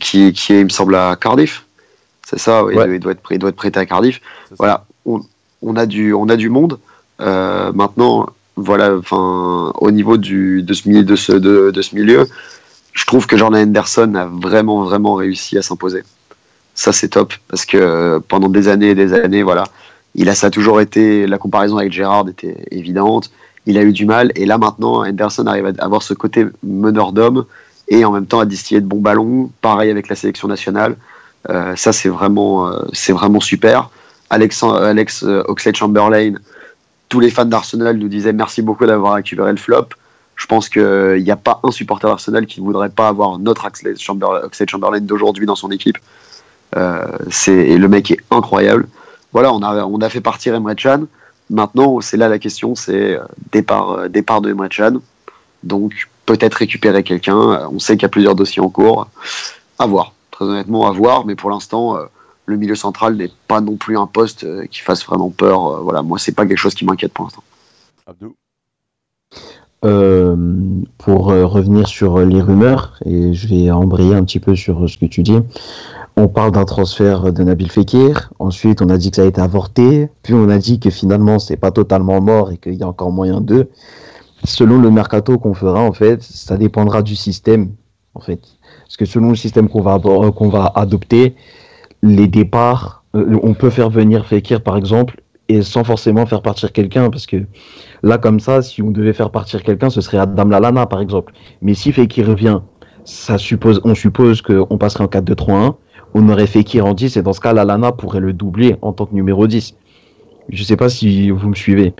[0.00, 1.64] qui, qui est, il me semble, à Cardiff.
[2.26, 4.20] C'est ça, il, doit être, il doit être prêté à Cardiff.
[4.58, 5.20] Voilà, on,
[5.62, 6.78] on, a du, on a du monde.
[7.18, 12.26] maintenant, voilà, enfin, au niveau du, de, ce, de, ce, de, de ce milieu,
[12.98, 16.02] je trouve que Jordan Henderson a vraiment, vraiment réussi à s'imposer.
[16.74, 19.64] Ça, c'est top, parce que pendant des années et des années, voilà,
[20.16, 23.30] il a, ça toujours été, la comparaison avec Gérard était évidente,
[23.66, 27.12] il a eu du mal, et là maintenant, Henderson arrive à avoir ce côté meneur
[27.12, 27.44] d'homme,
[27.88, 30.96] et en même temps à distiller de bons ballons, pareil avec la sélection nationale.
[31.50, 32.80] Euh, ça, c'est vraiment, euh,
[33.10, 33.90] vraiment super.
[34.28, 36.34] Alex, Alex euh, Oxlade-Chamberlain,
[37.08, 39.86] tous les fans d'Arsenal nous disaient merci beaucoup d'avoir récupéré le flop.
[40.38, 43.66] Je pense qu'il n'y a pas un supporter d'Arsenal qui ne voudrait pas avoir notre
[43.66, 45.98] Oxlade Chamberlain d'aujourd'hui dans son équipe.
[46.76, 48.88] Euh, et le mec est incroyable.
[49.32, 51.06] Voilà, on a, on a fait partir Emre Can.
[51.50, 55.00] Maintenant, c'est là la question, c'est euh, départ, euh, départ de Emre Can.
[55.64, 57.68] Donc, peut-être récupérer quelqu'un.
[57.72, 59.08] On sait qu'il y a plusieurs dossiers en cours.
[59.80, 60.12] À voir.
[60.30, 61.26] Très honnêtement, à voir.
[61.26, 61.98] Mais pour l'instant,
[62.46, 65.82] le milieu central n'est pas non plus un poste qui fasse vraiment peur.
[65.82, 67.42] Voilà, moi, c'est pas quelque chose qui m'inquiète pour l'instant.
[68.06, 68.36] Abdou
[69.84, 70.36] euh,
[70.98, 74.96] pour euh, revenir sur les rumeurs, et je vais embrayer un petit peu sur ce
[74.96, 75.38] que tu dis,
[76.16, 79.40] on parle d'un transfert de Nabil Fekir, ensuite on a dit que ça a été
[79.40, 82.88] avorté, puis on a dit que finalement c'est pas totalement mort et qu'il y a
[82.88, 83.68] encore moyen d'eux.
[84.44, 87.70] Selon le mercato qu'on fera, en fait, ça dépendra du système,
[88.14, 88.40] en fait.
[88.84, 91.34] Parce que selon le système qu'on va, qu'on va adopter,
[92.02, 96.72] les départs, euh, on peut faire venir Fekir par exemple, et sans forcément faire partir
[96.72, 97.36] quelqu'un, parce que
[98.02, 101.32] là, comme ça, si on devait faire partir quelqu'un, ce serait Adam Lalana, par exemple.
[101.62, 102.60] Mais si Fekir revient,
[103.04, 105.74] ça suppose, on suppose qu'on passerait en 4-2-3-1,
[106.14, 109.06] on aurait Fekir en 10, et dans ce cas, Lalana pourrait le doubler en tant
[109.06, 109.74] que numéro 10.
[110.50, 111.94] Je ne sais pas si vous me suivez.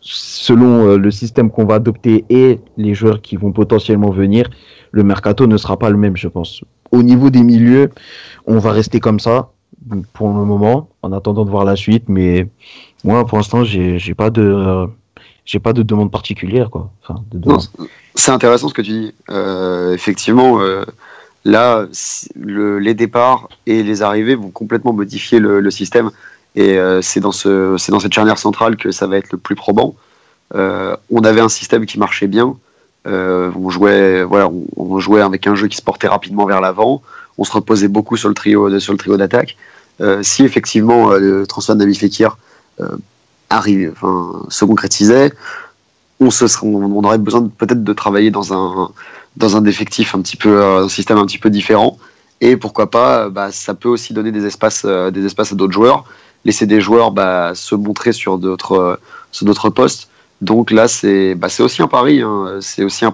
[0.00, 4.50] Selon euh, le système qu'on va adopter et les joueurs qui vont potentiellement venir,
[4.92, 6.62] le mercato ne sera pas le même, je pense.
[6.90, 7.90] Au niveau des milieux,
[8.46, 9.50] on va rester comme ça
[10.12, 12.48] pour le moment, en attendant de voir la suite, mais
[13.04, 14.86] moi, pour l'instant, j'ai pas de
[15.44, 16.90] j'ai pas de demande particulière, quoi.
[18.14, 19.14] c'est intéressant ce que tu dis.
[19.28, 20.84] Euh, effectivement, euh,
[21.44, 21.86] là,
[22.34, 26.10] le, les départs et les arrivées vont complètement modifier le, système,
[26.56, 29.38] et euh, c'est dans ce c'est dans cette charnière centrale que ça va être le
[29.38, 29.94] plus probant.
[30.54, 32.56] on avait un système qui marchait bien.
[33.04, 37.02] on jouait voilà, on, jouait avec un jeu qui se portait rapidement vers l'avant.
[37.36, 39.58] On se reposait beaucoup sur le trio sur le trio d'attaque.
[40.22, 42.36] si effectivement le transfert de Fekir euh,
[43.50, 45.32] arrive, enfin, se concrétisait,
[46.20, 48.90] on, se on, aurait besoin peut-être de travailler dans un,
[49.36, 51.98] dans un effectif un petit peu, euh, un système un petit peu différent.
[52.40, 55.72] Et pourquoi pas, bah, ça peut aussi donner des espaces, euh, des espaces à d'autres
[55.72, 56.04] joueurs,
[56.44, 58.98] laisser des joueurs bah, se montrer sur d'autres,
[59.74, 60.08] postes.
[60.40, 62.22] Donc là, c'est, bah, aussi un pari.
[62.22, 62.58] Hein.
[62.60, 63.04] c'est aussi.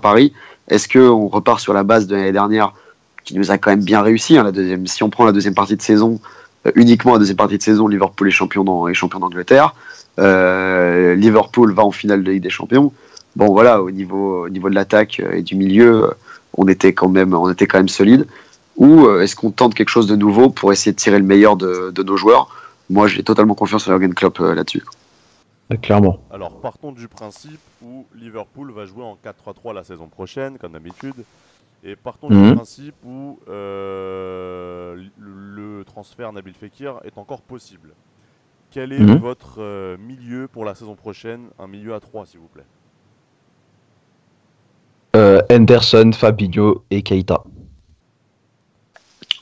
[0.69, 2.73] Est-ce qu'on repart sur la base de l'année dernière,
[3.25, 5.55] qui nous a quand même bien réussi hein, la deuxième, Si on prend la deuxième
[5.55, 6.40] partie de saison, euh,
[6.75, 9.75] uniquement à deuxième partie de saison, Liverpool est champion d'Angleterre.
[10.19, 12.93] Euh, Liverpool va en finale de Ligue des Champions.
[13.37, 16.11] Bon voilà, au niveau, au niveau de l'attaque et du milieu,
[16.57, 18.27] on était quand même, on était quand même solide.
[18.77, 21.57] Ou euh, est-ce qu'on tente quelque chose de nouveau pour essayer de tirer le meilleur
[21.57, 22.49] de, nos joueurs?
[22.89, 24.83] Moi, j'ai totalement confiance en Jurgen Klopp là-dessus.
[25.83, 26.19] Clairement.
[26.33, 31.15] Alors, partons du principe où Liverpool va jouer en 4-3-3 la saison prochaine, comme d'habitude.
[31.83, 32.55] Et partons du mhm.
[32.57, 37.95] principe où euh, le transfert Nabil Fekir est encore possible.
[38.71, 39.17] Quel est mhm.
[39.17, 41.47] votre euh, milieu pour la saison prochaine?
[41.59, 42.67] Un milieu à 3, s'il vous plaît.
[45.17, 47.43] Euh, Henderson, Fabinho et Keita.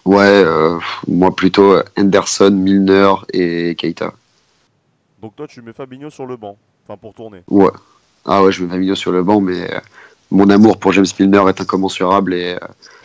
[0.04, 0.42] Ouais,
[1.06, 4.14] moi plutôt Henderson, Milner et Keita.
[5.20, 7.42] Donc toi, tu mets Fabinho sur le banc, enfin pour tourner.
[7.48, 7.68] Ouais.
[8.24, 9.68] Ah ouais, je mets Fabinho sur le banc, mais
[10.30, 12.58] mon amour pour James Milner est incommensurable et,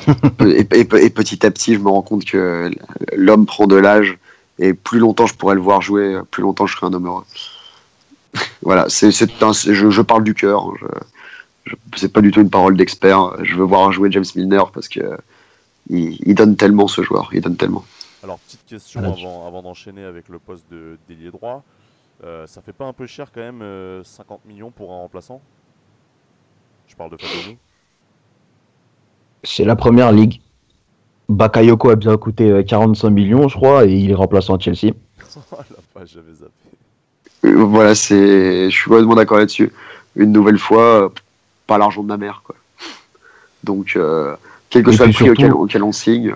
[0.08, 2.70] euh, et, petit à petit, je me rends compte que
[3.16, 4.18] l'homme prend de l'âge
[4.60, 7.26] et plus longtemps je pourrais le voir jouer, plus longtemps je serai un homme heureux.
[8.62, 10.68] voilà, c'est, je, je, parle du cœur.
[10.68, 10.74] Hein,
[11.66, 13.44] je, c'est pas du tout une parole d'expert.
[13.44, 15.18] Je veux voir jouer James Milner parce que
[15.90, 17.84] il, donne tellement ce joueur, il donne tellement.
[18.24, 21.64] Alors petite question avant, avant d'enchaîner avec le poste de d'ailier droit.
[22.24, 25.42] Euh, ça fait pas un peu cher quand même 50 euh, millions pour un remplaçant?
[26.88, 27.18] Je parle de
[29.44, 30.42] C'est la première ligue.
[31.30, 34.94] Bakayoko a bien coûté 45 euh, millions, je crois, et il est remplaçant à Chelsea.
[35.52, 35.58] oh
[35.96, 36.52] la j'avais zappé.
[37.46, 39.72] Euh, voilà, c'est, je suis complètement d'accord là-dessus.
[40.16, 41.12] Une nouvelle fois,
[41.68, 42.56] pas l'argent de ma mère, quoi.
[43.64, 44.36] Donc, euh,
[44.70, 46.36] quel que soit le prix auquel, on signe,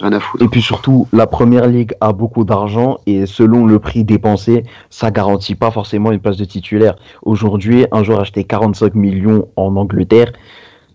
[0.00, 0.42] Rien à foutre.
[0.42, 5.10] Et puis surtout, la première ligue a beaucoup d'argent et selon le prix dépensé, ça
[5.10, 6.96] garantit pas forcément une place de titulaire.
[7.22, 10.32] Aujourd'hui, un joueur acheté 45 millions en Angleterre,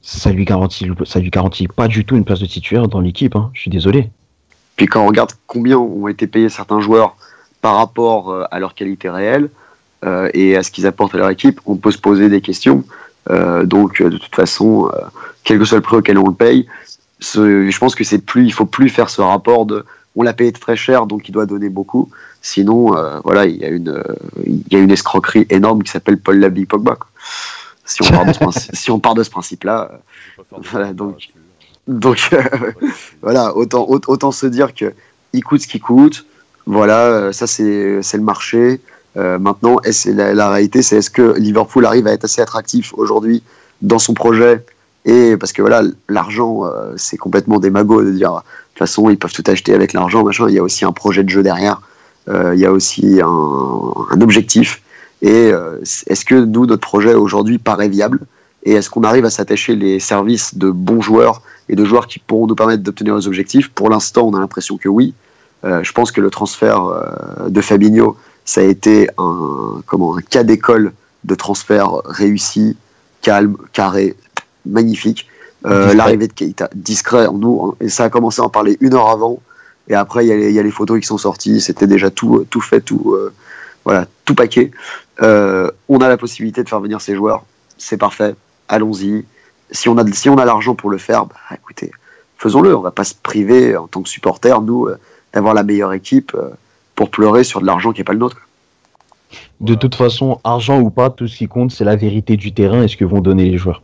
[0.01, 3.35] ça lui garantit, ça lui garantit pas du tout une place de titulaire dans l'équipe.
[3.35, 3.51] Hein.
[3.53, 4.09] Je suis désolé.
[4.75, 7.15] Puis quand on regarde combien ont été payés certains joueurs
[7.61, 9.49] par rapport euh, à leur qualité réelle
[10.03, 12.83] euh, et à ce qu'ils apportent à leur équipe, on peut se poser des questions.
[13.29, 14.91] Euh, donc de toute façon,
[15.43, 16.67] quel que soit le prix auquel on le paye,
[17.19, 19.85] je pense que c'est plus, il faut plus faire ce rapport de
[20.17, 22.09] on l'a payé très cher donc il doit donner beaucoup.
[22.41, 24.03] Sinon, voilà, il y a une,
[24.45, 26.97] il y a une escroquerie énorme qui s'appelle Paul Labby Pogba.
[27.85, 29.91] Si on part de ce, si on part de ce principe-là,
[30.71, 31.29] voilà, donc
[31.87, 32.29] donc
[33.21, 34.93] voilà, autant, autant se dire que
[35.33, 36.25] il coûte ce qu'il coûte.
[36.65, 37.63] Voilà, euh, ça c'est
[38.13, 38.81] le marché.
[39.17, 43.43] Euh, maintenant, la, la, réalité, c'est est-ce que Liverpool arrive à être assez attractif aujourd'hui
[43.81, 44.65] dans son projet
[45.05, 48.39] et parce que voilà, l'argent, euh, c'est complètement démago de dire de
[48.73, 50.47] toute façon ils peuvent tout acheter avec l'argent, machin.
[50.49, 51.81] Il y a aussi un projet de jeu derrière.
[52.27, 54.81] il y a aussi un, objectif.
[55.21, 55.51] Et
[56.07, 58.19] est-ce que nous, notre projet aujourd'hui paraît viable?
[58.65, 62.19] Et est-ce qu'on arrive à s'attacher les services de bons joueurs et de joueurs qui
[62.19, 63.69] pourront nous permettre d'obtenir nos objectifs?
[63.69, 65.13] Pour l'instant, on a l'impression que oui.
[65.63, 70.21] Euh, je pense que le transfert euh, de Fabinho, ça a été un, comment, un
[70.21, 72.75] cas d'école de transfert réussi,
[73.21, 74.15] calme, carré,
[74.65, 75.27] magnifique.
[75.65, 79.09] Euh, l'arrivée de Keita, discret, nous, et ça a commencé à en parler une heure
[79.09, 79.39] avant,
[79.87, 82.61] et après il y, y, a les photos qui sont sorties, c'était déjà tout, tout
[82.61, 83.17] fait, tout,
[83.83, 84.69] voilà, tout paquet.
[85.19, 87.45] on a la possibilité de faire venir ces joueurs,
[87.79, 88.35] c'est parfait,
[88.67, 89.25] allons-y.
[89.71, 91.89] Si on a, si on a l'argent pour le faire, bah, écoutez,
[92.37, 92.75] faisons-le.
[92.75, 94.87] On va pas se priver en tant que supporter, nous,
[95.35, 96.49] d'avoir la meilleure équipe euh,
[96.95, 98.37] pour pleurer sur de l'argent qui n'est pas le nôtre.
[99.59, 102.81] De toute façon, argent ou pas, tout ce qui compte, c'est la vérité du terrain
[102.83, 103.83] et ce que vont donner les joueurs.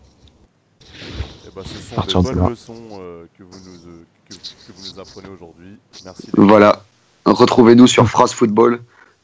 [1.64, 5.30] Ben, ce sont des bonnes leçons euh, que, vous nous, euh, que, vous nous, apprenez
[5.30, 5.78] aujourd'hui.
[6.04, 6.30] Merci.
[6.34, 6.84] Voilà.
[7.26, 8.82] Retrouvez-nous sur Phrase Football,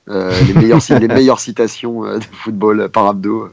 [0.07, 3.49] les, meilleures, les meilleures citations de football par Abdo.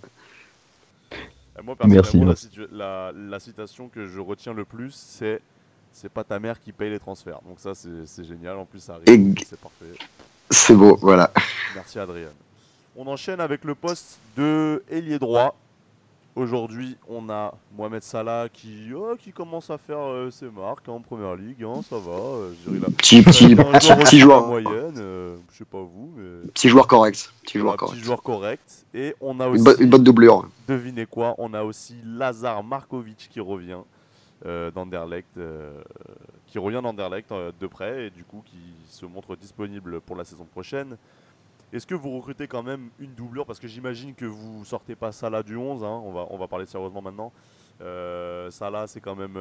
[1.63, 2.51] Moi, personnellement, Merci.
[2.73, 5.41] La, la, citation que je retiens le plus, c'est
[5.93, 7.41] c'est pas ta mère qui paye les transferts.
[7.47, 8.59] Donc ça, c'est génial.
[8.59, 9.35] En plus, ça arrive.
[9.47, 9.87] C'est parfait.
[10.51, 11.31] C'est beau, voilà.
[11.75, 12.29] Merci, Adrien.
[12.97, 15.57] On enchaîne avec le poste de ailier droit.
[16.37, 21.01] Aujourd'hui, on a Mohamed Salah qui, oh, qui commence à faire euh, ses marques en
[21.01, 21.63] première ligue.
[21.63, 22.11] Hein, ça va.
[22.11, 22.51] Euh,
[22.97, 24.49] petit, petit, petit, joueur.
[24.49, 26.13] Moyenne, euh, je sais pas vous.
[26.17, 26.49] Mais...
[26.49, 27.33] Petit joueur correct.
[27.45, 27.95] Petit joueur correct.
[27.95, 28.87] Petit joueur correct.
[28.95, 29.65] Et on a aussi.
[29.79, 30.49] Une, bonne doublure.
[30.67, 33.81] Devinez quoi On a aussi Lazar Markovic qui revient.
[34.75, 35.39] D'Anderlecht,
[36.49, 38.59] qui revient d'Anderlecht de près et du coup qui
[38.91, 40.99] se montre disponible pour la saison prochaine.
[41.75, 43.45] Est-ce que vous recrutez quand même une doublure?
[43.45, 46.47] Parce que j'imagine que vous sortez pas Salah du 11, hein, on, va, on va
[46.47, 47.33] parler sérieusement maintenant.
[48.51, 49.35] Salah, c'est quand même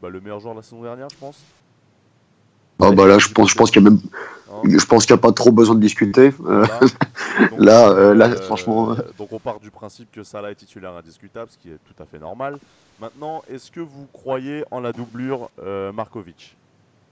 [0.00, 1.42] bah, le meilleur joueur de la saison dernière, je pense.
[2.80, 4.00] Ah bah là, je pense, je pense qu'il y a même,
[4.50, 4.60] hein?
[4.64, 6.32] je pense qu'il n'y a pas trop besoin de discuter.
[7.58, 8.96] là, là, franchement.
[9.18, 12.06] donc on part du principe que Salah est titulaire indiscutable, ce qui est tout à
[12.06, 12.58] fait normal.
[13.00, 16.56] Maintenant, est-ce que vous croyez en la doublure euh, Markovic?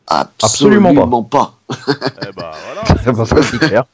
[0.06, 1.54] Absolument, pas.
[1.68, 3.84] eh bah voilà, c'est clair.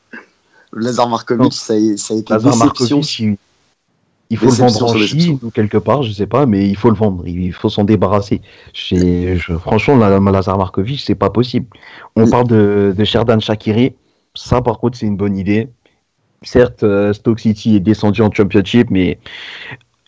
[0.76, 3.18] Lazare Markovic, ça, a, ça a été Lazare Markovic,
[4.28, 6.90] il, faut le vendre en Chine ou quelque part, je sais pas, mais il faut
[6.90, 8.42] le vendre, il faut s'en débarrasser.
[8.74, 11.66] Je, franchement, Lazare Markovic, c'est pas possible.
[12.16, 13.94] On parle de, de Sherdan Shakiri,
[14.34, 15.68] ça par contre, c'est une bonne idée.
[16.42, 19.18] Certes, euh, Stoke City est descendu en Championship, mais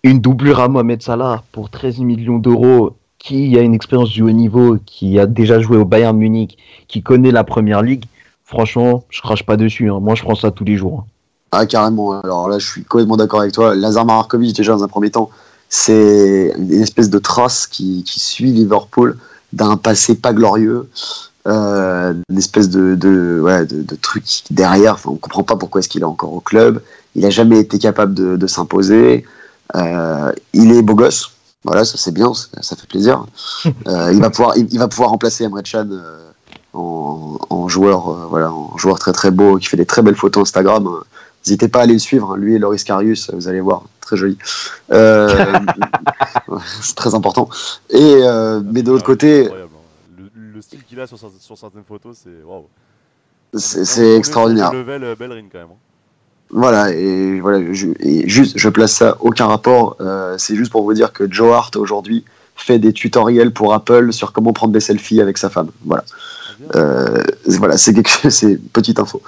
[0.05, 4.31] une doublure à Mohamed Salah pour 13 millions d'euros, qui a une expérience du haut
[4.31, 8.05] niveau, qui a déjà joué au Bayern Munich, qui connaît la première ligue,
[8.49, 9.91] franchement, je crache pas dessus.
[9.91, 10.01] Hein.
[10.01, 11.05] Moi, je prends ça tous les jours.
[11.05, 11.11] Hein.
[11.53, 12.21] Ah, carrément.
[12.21, 13.75] Alors là, je suis complètement d'accord avec toi.
[13.75, 15.31] Lazar Markovic, déjà, dans un premier temps,
[15.69, 19.19] c'est une espèce de trace qui, suit Liverpool
[19.53, 20.89] d'un passé pas glorieux.
[21.47, 24.95] Euh, une espèce de, de, de, truc derrière.
[24.95, 26.83] Enfin, on comprend pas pourquoi est-ce qu'il est encore au club.
[27.15, 29.25] Il a jamais été capable de, s'imposer.
[29.75, 31.31] Euh, il est beau gosse,
[31.65, 33.27] voilà, ça c'est bien, ça, fait plaisir.
[33.87, 35.89] Euh, il va pouvoir, il, va pouvoir remplacer Emre Can
[36.75, 40.43] euh, en, joueur, voilà, en joueur très très beau qui fait des très belles photos
[40.43, 40.89] Instagram.
[41.47, 42.37] N'hésitez pas à aller le suivre, hein.
[42.37, 44.37] lui et Loris Carius, vous allez voir, très joli.
[44.89, 47.49] c'est très important.
[47.91, 48.23] Et
[48.65, 49.69] mais de l'autre côté, hein.
[50.35, 51.19] le, style qu'il a sur,
[51.57, 52.67] certaines photos, c'est waouh.
[53.55, 54.73] C'est extraordinaire.
[54.73, 55.69] Level Bellerin quand même.
[55.71, 55.77] Hein.
[56.51, 57.89] Voilà, et voilà, je,
[58.27, 59.97] juste, je place ça, aucun rapport.
[60.01, 62.25] Euh, c'est juste pour vous dire que Joe Hart aujourd'hui
[62.57, 65.71] fait des tutoriels pour Apple sur comment prendre des selfies avec sa femme.
[65.85, 69.23] Voilà, euh, voilà, c'est quelque c'est petite info.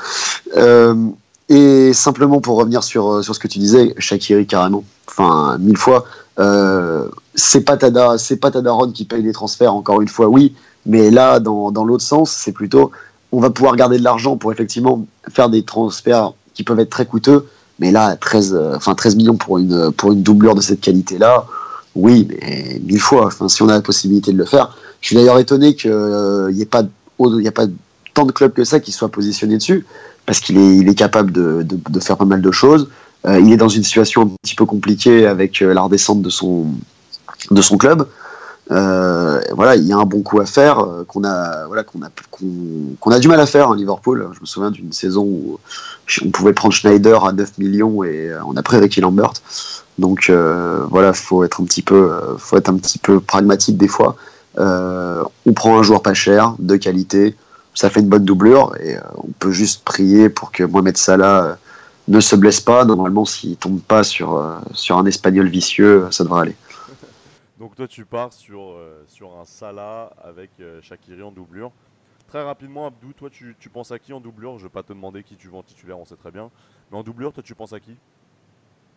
[0.57, 0.95] Euh,
[1.49, 6.05] et simplement pour revenir sur sur ce que tu disais, Shakiri carrément, enfin mille fois.
[7.35, 7.79] c'est pas
[8.19, 9.75] c'est pas Tadaron qui paye les transferts.
[9.75, 10.55] Encore une fois, oui,
[10.87, 12.91] Mais là, dans, dans l'autre sens, c'est plutôt
[13.33, 17.07] on va pouvoir garder de l'argent pour effectivement faire des transferts qui peuvent être très
[17.07, 17.47] coûteux.
[17.79, 21.47] Mais là, 13, euh, enfin 13 millions pour une, pour une doublure de cette qualité-là,
[21.95, 23.31] oui, mais mille fois.
[23.49, 24.77] Si on a la possibilité de le faire.
[25.01, 26.83] Je suis d'ailleurs étonné qu'il n'y euh, ait, pas,
[27.41, 27.67] y a pas
[28.15, 29.87] tant de clubs que ça qui soient positionnés dessus,
[30.27, 31.65] parce qu'il est, il capable de,
[32.01, 32.89] faire pas mal de choses.
[33.27, 36.31] Euh, il est dans une situation un petit peu compliquée avec euh, la redescente de
[36.31, 36.67] son,
[37.79, 38.07] club.
[38.71, 42.09] Euh, voilà, il y a un bon coup à faire qu'on a, voilà, qu'on a,
[42.31, 44.29] qu'on, a du mal à faire à hein, Liverpool.
[44.33, 45.59] Je me souviens d'une saison où
[46.25, 49.33] on pouvait prendre Schneider à 9 millions et on a pris Ricky Lambert.
[50.01, 53.89] Donc euh, voilà, faut être un petit peu, faut être un petit peu pragmatique des
[53.89, 54.17] fois.
[54.59, 57.37] Euh, on prend un joueur pas cher, de qualité,
[57.75, 61.59] ça fait une bonne doublure et on peut juste prier pour que Mohamed Salah
[62.09, 62.85] ne se blesse pas.
[62.85, 64.43] Normalement, s'il tombe pas sur,
[64.73, 66.57] sur un Espagnol vicieux, ça devrait aller.
[67.61, 71.73] Donc toi tu pars sur, euh, sur un Salah avec euh, Shakiri en doublure.
[72.27, 74.59] Très rapidement Abdou, toi tu, tu, penses à qui en doublure?
[74.59, 76.49] Je vais pas te demander qui tu veux en titulaire, on sait très bien.
[76.91, 77.95] Mais en doublure, toi tu penses à qui?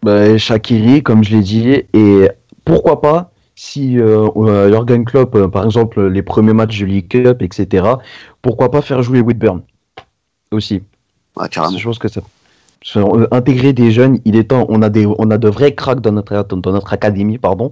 [0.02, 2.30] Bah, Shakiri, comme je l'ai dit, et
[2.64, 7.42] pourquoi pas si euh, Jurgen Klopp, euh, par exemple, les premiers matchs de League Cup,
[7.42, 7.86] etc.,
[8.42, 9.62] pourquoi pas faire jouer Whitburn
[10.52, 10.82] aussi?
[11.38, 11.78] Ah, carrément.
[11.78, 12.22] Je pense que ça.
[13.32, 14.66] Intégrer des jeunes, il est temps.
[14.70, 17.72] On a des, on a de vrais cracks dans notre, dans notre académie, pardon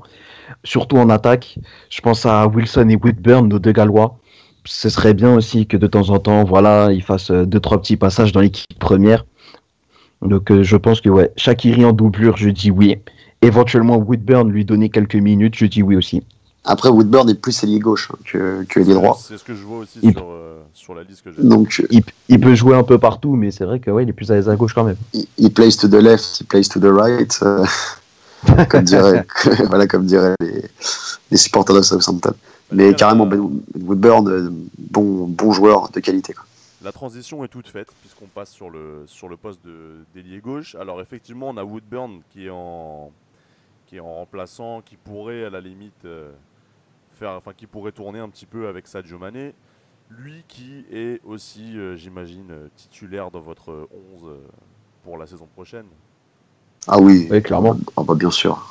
[0.63, 1.57] surtout en attaque.
[1.89, 4.17] Je pense à Wilson et Whitburn, nos deux Gallois.
[4.65, 7.97] Ce serait bien aussi que de temps en temps, voilà, ils fassent deux trois petits
[7.97, 9.25] passages dans l'équipe première.
[10.21, 12.97] Donc euh, je pense que ouais, Shakiri en doublure, je dis oui.
[13.41, 16.23] Éventuellement Whitburn lui donner quelques minutes, je dis oui aussi.
[16.63, 19.19] Après Whitburn est plus ailier gauche que, que ailier droit.
[19.19, 20.11] C'est ce que je vois aussi il...
[20.11, 21.41] sur, euh, sur, la liste que j'ai.
[21.41, 24.13] Donc il, il, peut jouer un peu partout, mais c'est vrai que ouais, il est
[24.13, 24.97] plus à l'aise à gauche quand même.
[25.13, 27.39] Il, il plays to the left, il plays to the right.
[27.41, 27.65] Euh
[28.69, 29.25] comme dirait,
[29.67, 30.63] voilà, comme diraient les,
[31.29, 32.33] les, supporters de Southampton.
[32.71, 33.39] Mais carrément, Ben
[33.79, 36.33] Woodburn, euh, bon, bon joueur de qualité.
[36.33, 36.45] Quoi.
[36.83, 39.59] La transition est toute faite puisqu'on passe sur le, sur le poste
[40.15, 40.75] d'ailier gauche.
[40.75, 43.11] Alors effectivement, on a Woodburn qui est en,
[43.91, 46.31] qui est en remplaçant, qui pourrait à la limite euh,
[47.19, 49.53] faire, enfin qui pourrait tourner un petit peu avec Sadio Mané.
[50.09, 54.31] Lui qui est aussi, euh, j'imagine, titulaire dans votre 11
[55.03, 55.87] pour la saison prochaine.
[56.87, 57.75] Ah oui, oui clairement.
[57.97, 58.65] Ah bah bien sûr.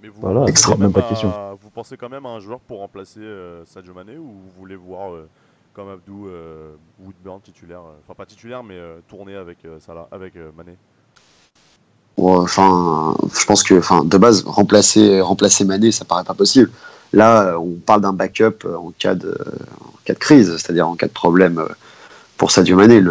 [0.00, 1.56] Mais vous, voilà, extra, même pas à, question.
[1.60, 4.76] Vous pensez quand même à un joueur pour remplacer euh, Sadio Mané ou vous voulez
[4.76, 5.28] voir euh,
[5.72, 8.78] comme Abdou euh, Woodburn titulaire, enfin pas titulaire mais
[9.08, 10.76] tourner avec Salah, avec Mané?
[12.16, 16.70] Enfin, je pense que, enfin, de base, remplacer, remplacer Mané, ça paraît pas possible.
[17.12, 19.36] Là, on parle d'un backup en cas de,
[19.80, 21.64] en cas de crise, c'est-à-dire en cas de problème
[22.36, 23.02] pour Sadio Mané.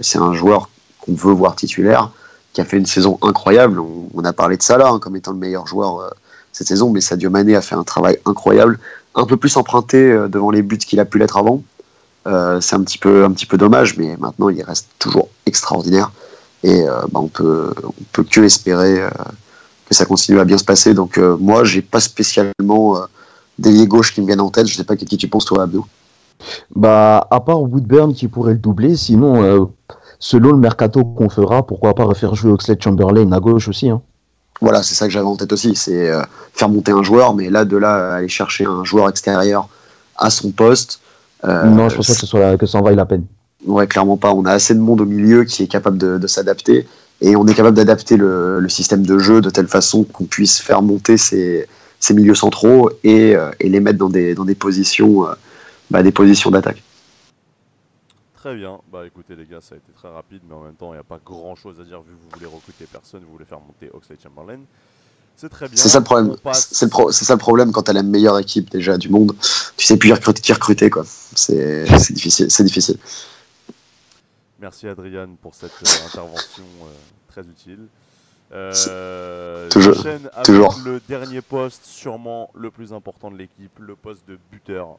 [0.00, 0.70] C'est un joueur
[1.00, 2.10] qu'on veut voir titulaire
[2.52, 3.80] qui a fait une saison incroyable.
[3.80, 6.08] On, a parlé de Salah hein, comme étant le meilleur joueur euh,
[6.52, 8.78] cette saison, mais Sadio Mané a fait un travail incroyable,
[9.14, 11.62] un peu plus emprunté euh, devant les buts qu'il a pu l'être avant.
[12.26, 16.12] Euh, c'est un petit peu un petit peu dommage, mais maintenant il reste toujours extraordinaire
[16.62, 19.10] et euh, bah, on peut on peut que espérer euh,
[19.86, 20.94] que ça continue à bien se passer.
[20.94, 22.98] Donc euh, moi j'ai pas spécialement
[23.58, 24.66] d'ailier gauche qui me viennent en tête.
[24.66, 25.86] Je sais pas qui tu penses toi Abdou.
[26.74, 29.70] Bah à part Woodburn qui pourrait le doubler, sinon
[30.18, 33.88] selon le mercato qu'on fera, pourquoi pas refaire jouer Oxlade Chamberlain à gauche aussi.
[33.88, 34.02] Hein.
[34.60, 37.48] Voilà, c'est ça que j'avais en tête aussi, c'est euh, faire monter un joueur, mais
[37.48, 39.68] là, de là, aller chercher un joueur extérieur
[40.16, 41.00] à son poste.
[41.44, 43.24] Euh, non, je pense pas que, ce soit la, que ça en vaille la peine.
[43.66, 44.32] Ouais, clairement pas.
[44.32, 46.86] On a assez de monde au milieu qui est capable de, de s'adapter,
[47.20, 50.60] et on est capable d'adapter le, le, système de jeu de telle façon qu'on puisse
[50.60, 51.66] faire monter ces,
[51.98, 55.34] ces milieux centraux et, euh, et, les mettre dans des, dans des positions, euh,
[55.90, 56.82] bah, des positions d'attaque.
[58.34, 58.80] Très bien.
[58.90, 61.00] Bah écoutez les gars, ça a été très rapide, mais en même temps, il n'y
[61.00, 63.60] a pas grand chose à dire vu que vous voulez recruter personne, vous voulez faire
[63.60, 64.60] monter Oxlade Chamberlain.
[65.36, 65.76] C'est très bien.
[65.76, 66.36] C'est ça le problème.
[66.54, 69.34] C'est pro ça le problème quand tu as la meilleure équipe déjà du monde.
[69.76, 71.04] Tu sais plus recruter, qui recruter quoi.
[71.06, 72.50] C'est difficile.
[72.50, 72.96] C'est difficile.
[74.60, 76.92] Merci Adrian pour cette euh, intervention euh,
[77.28, 77.86] très utile.
[78.52, 80.06] Euh, toujours.
[80.06, 80.78] Avec toujours.
[80.84, 84.98] le dernier poste, sûrement le plus important de l'équipe, le poste de buteur.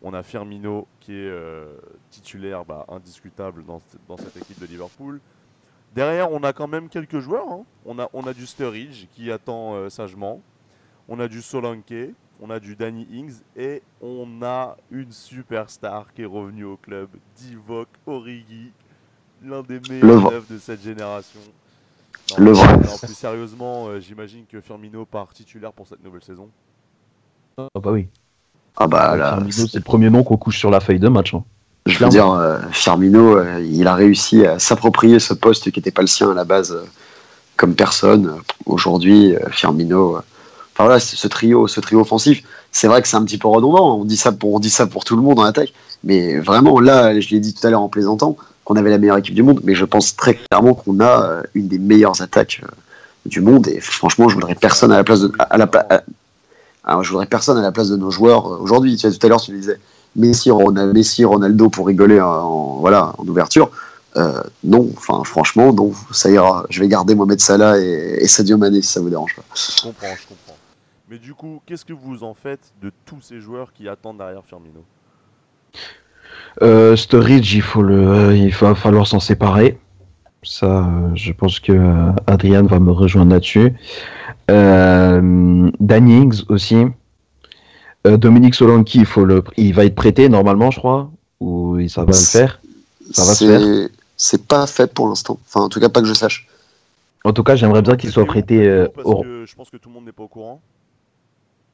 [0.00, 1.76] On a Firmino qui est euh,
[2.08, 5.20] titulaire bah, indiscutable dans, dans, cette équipe de Liverpool.
[5.94, 7.50] Derrière, on a quand même quelques joueurs.
[7.50, 7.64] Hein.
[7.84, 10.40] On, a, on a du Sturridge qui attend sagement.
[11.06, 12.14] On a du Solanke.
[12.40, 13.42] On a du Danny Ings.
[13.56, 18.72] Et on a une superstar qui est revenue au club, Divock Origi.
[19.44, 21.40] L'un des meilleurs neufs de cette génération.
[22.30, 22.76] Non, le vrai.
[22.76, 26.48] Non, plus sérieusement, euh, j'imagine que Firmino part titulaire pour cette nouvelle saison.
[27.58, 28.06] Ah bah oui.
[28.76, 31.34] Ah bah là, c'est le premier nom qu'on couche sur la feuille de match.
[31.34, 31.44] Hein.
[31.86, 35.90] Je veux dire, euh, Firmino, euh, il a réussi à s'approprier ce poste qui n'était
[35.90, 36.84] pas le sien à la base euh,
[37.56, 38.36] comme personne.
[38.66, 43.38] Aujourd'hui, Firmino, enfin voilà, ce trio, ce trio offensif, c'est vrai que c'est un petit
[43.38, 43.98] peu redondant.
[43.98, 45.72] On dit ça pour, on dit ça pour tout le monde en attaque,
[46.04, 49.18] mais vraiment là, je l'ai dit tout à l'heure en plaisantant, qu'on avait la meilleure
[49.18, 52.60] équipe du monde, mais je pense très clairement qu'on a euh, une des meilleures attaques
[52.62, 52.68] euh,
[53.26, 53.68] du monde.
[53.68, 57.62] Et franchement, je voudrais personne à la place de, à la, je voudrais personne à
[57.62, 58.96] la place de nos joueurs euh, aujourd'hui.
[58.96, 59.78] Tu tout à l'heure, tu disais
[60.14, 63.70] Messi, Ronaldo, Messi, Ronaldo pour rigoler en, voilà, en ouverture.
[64.62, 66.64] non, enfin franchement, non, ça ira.
[66.68, 69.42] Je vais garder Mohamed Salah et, et Sadio Mané si ça vous dérange pas.
[69.54, 70.56] Je comprends, je comprends.
[71.08, 74.44] Mais du coup, qu'est-ce que vous en faites de tous ces joueurs qui attendent derrière
[74.44, 74.84] Firmino?
[76.60, 79.78] Euh, Sturridge, il faut le, euh, il va falloir s'en séparer.
[80.42, 83.74] Ça, euh, je pense que euh, Adrian va me rejoindre là-dessus.
[84.50, 86.84] Euh, Dannings aussi.
[88.04, 92.08] Dominique Solanki, il faut le, il va être prêté normalement, je crois, ou ça va
[92.08, 92.60] le faire?
[93.12, 93.88] Ça va se faire?
[94.16, 95.38] C'est pas fait pour l'instant.
[95.46, 96.48] Enfin, en tout cas, pas que je sache.
[97.22, 98.86] En tout cas, j'aimerais bien qu'il soit prêté.
[98.96, 100.60] Parce que je pense que tout le monde n'est pas au courant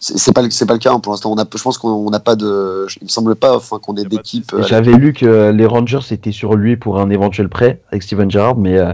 [0.00, 1.32] c'est pas c'est pas le cas hein, pour l'instant.
[1.32, 4.04] On a, je pense qu'on n'a pas de, il me semble pas, enfin qu'on ait
[4.04, 4.52] d'équipe.
[4.54, 8.30] Euh, J'avais lu que les Rangers étaient sur lui pour un éventuel prêt avec Steven
[8.30, 8.92] Gerrard, mais euh,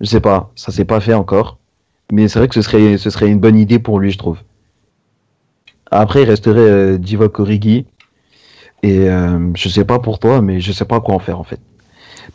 [0.00, 1.58] je sais pas, ça s'est pas fait encore.
[2.12, 4.38] Mais c'est vrai que ce serait ce serait une bonne idée pour lui, je trouve.
[5.90, 7.86] Après, il resterait euh, Divock Origi
[8.82, 11.44] et euh, je sais pas pour toi, mais je sais pas quoi en faire en
[11.44, 11.60] fait,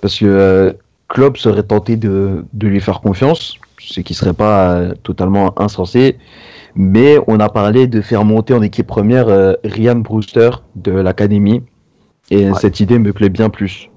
[0.01, 0.75] parce que
[1.07, 6.17] Klopp serait tenté de, de lui faire confiance, ce qui serait pas totalement insensé.
[6.75, 11.63] Mais on a parlé de faire monter en équipe première euh, Ryan Brewster de l'académie.
[12.31, 13.89] Et cette idée me plaît bien plus.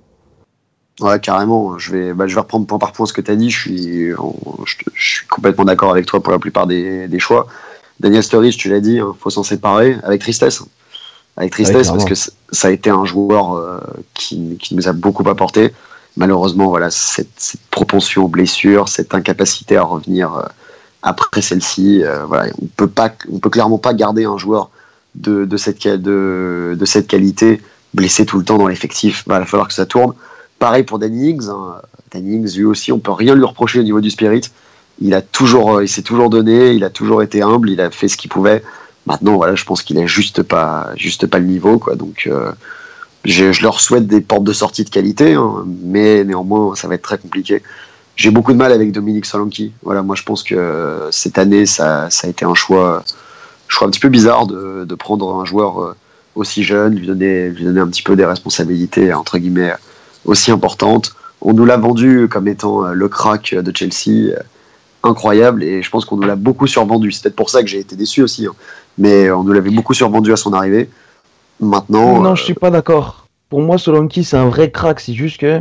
[1.01, 1.79] Ouais, carrément.
[1.79, 3.51] Je vais, bah, je vais reprendre point par point ce que tu as dit.
[3.51, 7.47] Je suis, je, suis complètement d'accord avec toi pour la plupart des, des choix.
[8.01, 10.63] Daniel Sturridge, tu l'as dit, il hein, faut s'en séparer avec tristesse.
[11.37, 13.81] Avec tristesse parce que ça a été un joueur euh,
[14.15, 15.73] qui, qui, nous a beaucoup apporté.
[16.17, 20.43] Malheureusement, voilà, cette, cette propension aux blessures, cette incapacité à revenir euh,
[21.03, 24.71] après celle-ci, euh, voilà, on peut pas, on peut clairement pas garder un joueur
[25.15, 27.61] de, cette, de, cette qualité
[27.93, 29.25] blessé tout le temps dans l'effectif.
[29.27, 30.15] Il va falloir que ça tourne.
[30.59, 31.49] Pareil pour Danny Ings.
[31.49, 31.75] Hein.
[32.13, 34.43] Danny Ings, lui aussi, on peut rien lui reprocher au niveau du spirit.
[35.01, 37.91] Il a toujours, euh, il s'est toujours donné, il a toujours été humble, il a
[37.91, 38.63] fait ce qu'il pouvait.
[39.07, 41.97] Maintenant, voilà, je pense qu'il a juste pas, juste pas le niveau, quoi.
[41.97, 42.53] Donc, euh,
[43.25, 46.95] je, je, leur souhaite des portes de sortie de qualité, hein, mais néanmoins, ça va
[46.95, 47.63] être très compliqué
[48.17, 49.73] j'ai beaucoup de mal avec Dominique Solanki.
[49.83, 53.05] Voilà, moi je pense que cette année, ça, ça a été un choix,
[53.69, 55.97] choix un petit peu bizarre de, de, prendre un joueur euh,
[56.35, 59.73] aussi jeune, lui donner, lui donner un petit peu des responsabilités, entre guillemets,
[60.25, 61.15] aussi importantes.
[61.41, 64.37] On nous l'a vendu comme étant euh, le crack de Chelsea, euh,
[65.03, 67.11] incroyable, et je pense qu'on nous l'a beaucoup survendu.
[67.13, 68.55] C'est peut-être pour ça que j'ai été déçu aussi, hein.
[68.99, 70.89] mais on nous l'avait beaucoup survendu à son arrivée.
[71.61, 72.21] Maintenant.
[72.21, 73.22] Non, je suis pas d'accord
[73.53, 74.99] pour moi, Solanki, c'est un vrai crack.
[74.99, 75.61] C'est juste que,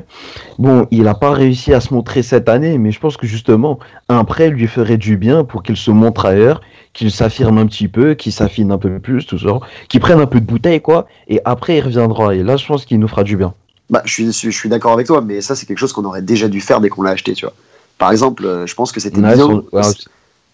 [0.57, 3.79] bon, il n'a pas réussi à se montrer cette année, mais je pense que justement,
[4.07, 6.61] un prêt lui ferait du bien pour qu'il se montre ailleurs,
[6.93, 10.25] qu'il s'affirme un petit peu, qu'il s'affine un peu plus, tout ça, qu'il prenne un
[10.25, 12.33] peu de bouteille, quoi, et après, il reviendra.
[12.33, 13.53] Et là, je pense qu'il nous fera du bien.
[13.89, 16.21] Bah, je suis, je suis d'accord avec toi, mais ça, c'est quelque chose qu'on aurait
[16.21, 17.53] déjà dû faire dès qu'on l'a acheté, tu vois.
[17.97, 19.63] Par exemple, euh, je pense que c'était bien,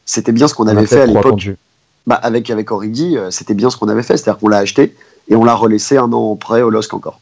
[0.05, 1.51] c'était bien ce qu'on avait fait à l'époque.
[2.07, 4.95] Bah, avec, avec Origi, euh, c'était bien ce qu'on avait fait, c'est-à-dire qu'on l'a acheté
[5.29, 7.19] et on l'a relaissé un an près au LOSC encore.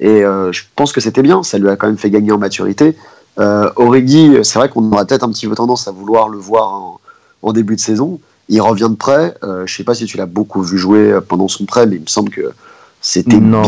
[0.00, 2.38] Et euh, je pense que c'était bien, ça lui a quand même fait gagner en
[2.38, 2.96] maturité.
[3.38, 6.98] Euh, Origi, c'est vrai qu'on aurait peut-être un petit peu tendance à vouloir le voir
[7.42, 8.18] en, début de saison.
[8.48, 9.34] Il revient de prêt.
[9.44, 12.02] Euh, je sais pas si tu l'as beaucoup vu jouer pendant son prêt, mais il
[12.02, 12.50] me semble que
[13.00, 13.62] c'était bien.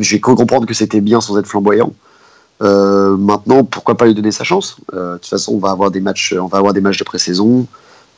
[0.00, 1.92] J'ai cru comprendre que c'était bien sans être flamboyant.
[2.60, 4.76] Euh, maintenant, pourquoi pas lui donner sa chance?
[4.92, 7.04] Euh, De toute façon, on va avoir des matchs, on va avoir des matchs de
[7.04, 7.66] pré-saison.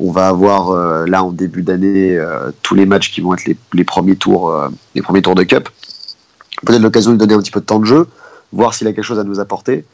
[0.00, 2.20] On va avoir là en début d'année
[2.62, 4.52] tous les matchs qui vont être les, les premiers tours,
[4.96, 5.68] les premiers tours de cup
[6.64, 8.06] peut-être l'occasion de lui donner un petit peu de temps de jeu,
[8.52, 9.84] voir s'il a quelque chose à nous apporter.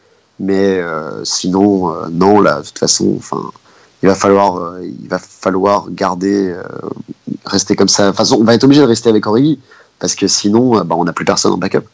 [0.41, 3.51] Mais euh, sinon, euh, non, là, de toute façon, enfin,
[4.03, 6.57] il va falloir, euh, il va falloir garder,
[7.45, 8.05] rester comme ça.
[8.05, 9.61] De toute façon, on va être obligé de rester avec Origi
[9.99, 11.85] parce que sinon, bah, on n'a plus personne en backup.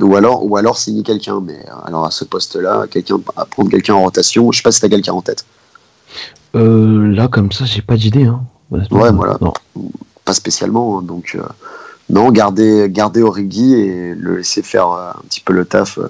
[0.00, 1.40] Ou alors, ou alors signer quelqu'un.
[1.40, 4.78] Mais alors à ce poste-là, quelqu'un, à prendre quelqu'un en rotation, je sais pas si
[4.78, 5.44] tu as quelqu'un en tête.
[6.54, 8.24] là, comme ça, j'ai pas d'idée.
[8.24, 8.42] Hein.
[8.70, 9.38] Ouais, voilà.
[9.40, 9.54] Non.
[10.24, 10.98] Pas spécialement.
[10.98, 11.36] Hein, donc
[12.08, 16.08] non, garder, garder Origi et le laisser faire euh, un petit peu le taf, euh,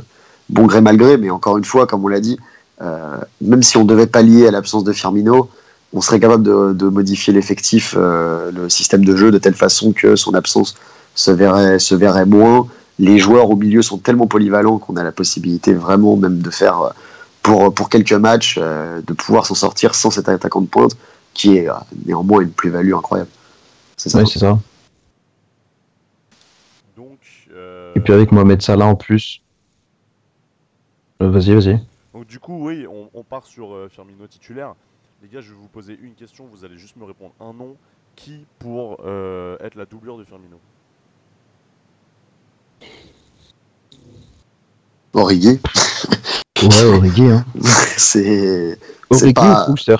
[0.51, 2.39] bon gré mal gré, mais encore une fois, comme on l'a dit,
[2.83, 5.49] euh, même si on devait pallier à l'absence de Firmino,
[5.95, 10.35] on serait capable de, modifier l'effectif, le système de jeu de telle façon que son
[10.35, 10.75] absence
[11.15, 12.67] se verrait, se verrait moins.
[12.99, 16.93] Les joueurs au milieu sont tellement polyvalents qu'on a la possibilité vraiment même de faire,
[17.43, 20.97] pour, pour quelques matchs, de pouvoir s'en sortir sans cet attaquant de pointe,
[21.33, 21.69] qui est
[22.05, 23.31] néanmoins une plus-value incroyable.
[23.97, 24.19] C'est ça.
[24.19, 24.59] Oui, c'est ça.
[27.97, 29.41] Et puis avec Mohamed Salah en plus.
[31.23, 31.81] Euh, vas-y, vas-y.
[32.13, 34.75] Donc du coup, oui, on, part sur euh, Firmino titulaire.
[35.23, 37.75] Les gars, je vais vous poser une question, vous allez juste me répondre un nom.
[38.15, 40.59] Qui pour euh, être la doublure de Firmino?
[45.15, 45.59] Origi.
[46.63, 47.47] Ouais, Origi, hein.
[47.97, 48.79] c'est.
[49.09, 49.97] Origi pas- ou Brewster?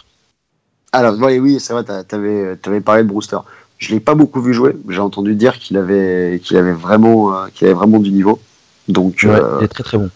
[0.93, 3.39] Alors, oui, oui c'est vrai, t'a- t'avais avais parlé de Brewster.
[3.79, 4.75] Je l'ai pas beaucoup vu jouer.
[4.89, 8.41] J'ai entendu dire qu'il avait, qu'il avait, vraiment, euh, qu'il avait vraiment du niveau.
[8.89, 10.09] Donc, Ouais, euh, il est très très bon.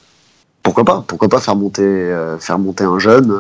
[0.63, 3.39] pourquoi pas Pourquoi pas faire monter, euh, faire monter un jeune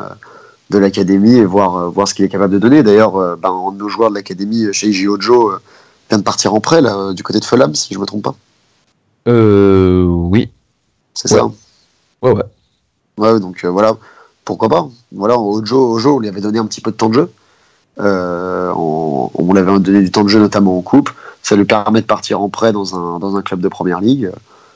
[0.71, 2.83] de l'académie et voir, voir ce qu'il est capable de donner.
[2.83, 5.53] D'ailleurs, ben, un de nos joueurs de l'académie, Sheiji Ojo,
[6.11, 8.35] vient de partir en prêt là, du côté de Fulham, si je me trompe pas.
[9.29, 10.51] Euh, oui.
[11.14, 11.39] C'est Ouais.
[11.39, 11.45] ça.
[11.45, 11.53] hein
[12.23, 12.43] Ouais, ouais.
[13.18, 13.97] Ouais, donc euh, voilà,
[14.45, 14.89] pourquoi pas.
[15.12, 17.31] Voilà, Ojo, Ojo, on lui avait donné un petit peu de temps de jeu.
[17.99, 21.11] Euh, on, on lui avait donné du temps de jeu, notamment en coupe.
[21.43, 24.30] Ça lui permet de partir en prêt dans un, dans un club de première ligue.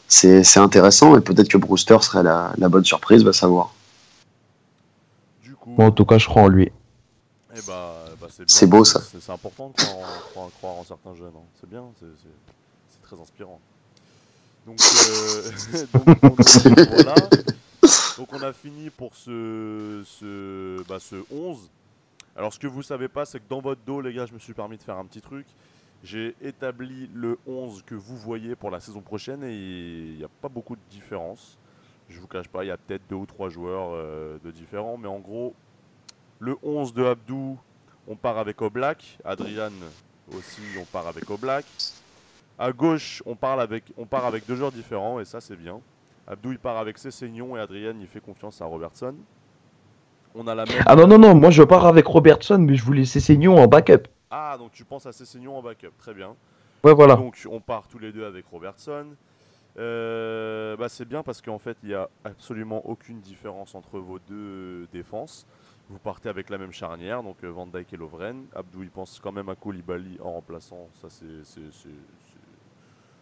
[0.09, 3.73] C'est c'est intéressant et peut-être que Brewster serait la, la bonne surprise, va savoir.
[5.43, 6.71] Du coup, Bon, en tout cas, je crois en lui.
[7.57, 9.01] eh bah, bah, c'est beau, ça.
[9.11, 11.33] C'est c'est important de croire en, croire- croire en certains jeunes.
[11.35, 11.47] hein.
[11.61, 12.29] C'est bien, c'est- c'est
[12.91, 13.61] c'est très inspirant.
[14.67, 17.15] Donc, euh, donc, donc, donc, voilà.
[18.19, 21.59] Donc on a fini pour ce, ce, bah, ce 11.
[22.37, 24.39] Alors ce que vous savez pas, c'est que dans votre dos, les gars, je me
[24.39, 25.47] suis permis de faire un petit truc.
[26.03, 30.29] J'ai établi le 11 que vous voyez pour la saison prochaine et il n'y a
[30.29, 31.59] pas beaucoup de différence.
[32.09, 34.99] Je vous cache pas, il y a peut-être deux ou trois joueurs euh, de différents,
[34.99, 35.55] mais en gros,
[36.41, 37.59] le 11 de Abdou,
[38.07, 39.19] on part avec Oblak.
[39.25, 39.73] Adrian
[40.37, 41.65] aussi, on part avec Oblak.
[42.59, 45.81] À gauche, on, parle avec, on part avec deux joueurs différents et ça c'est bien.
[46.27, 49.15] Abdou il part avec Cessignon et Adrian il fait confiance à Robertson.
[50.35, 50.83] On a la même.
[50.87, 54.09] Ah non, non, non, moi je pars avec Robertson, mais je voulais Cessignon en backup.
[54.31, 56.35] Ah, donc tu penses à Cessignon en backup, très bien.
[56.83, 57.15] Ouais, voilà.
[57.17, 59.07] Donc on part tous les deux avec Robertson.
[59.79, 64.19] Euh, bah, c'est bien parce qu'en fait il n'y a absolument aucune différence entre vos
[64.29, 65.47] deux défenses.
[65.91, 68.45] Vous partez avec la même charnière, donc euh, Van Dijk et Lovren.
[68.55, 70.89] Abdou il pense quand même à Koulibaly en remplaçant.
[71.01, 71.89] Ça c'est, c'est- c'est-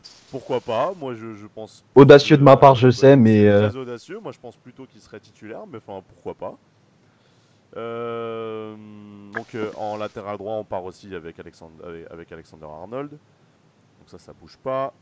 [0.02, 1.84] c'est- Pourquoi pas Moi je, je pense.
[1.94, 4.18] Audacieux de ma euh, part, je ouais, sais, mais, euh, Très audacieux.
[4.22, 6.56] Moi je pense plutôt qu'il serait titulaire, mais enfin pourquoi pas.
[7.76, 8.76] Euh,
[9.32, 13.10] donc euh, en latéral droit on part aussi avec, Alexandre, avec, avec Alexander Arnold.
[13.10, 13.18] Donc
[14.08, 14.92] ça, ça bouge pas.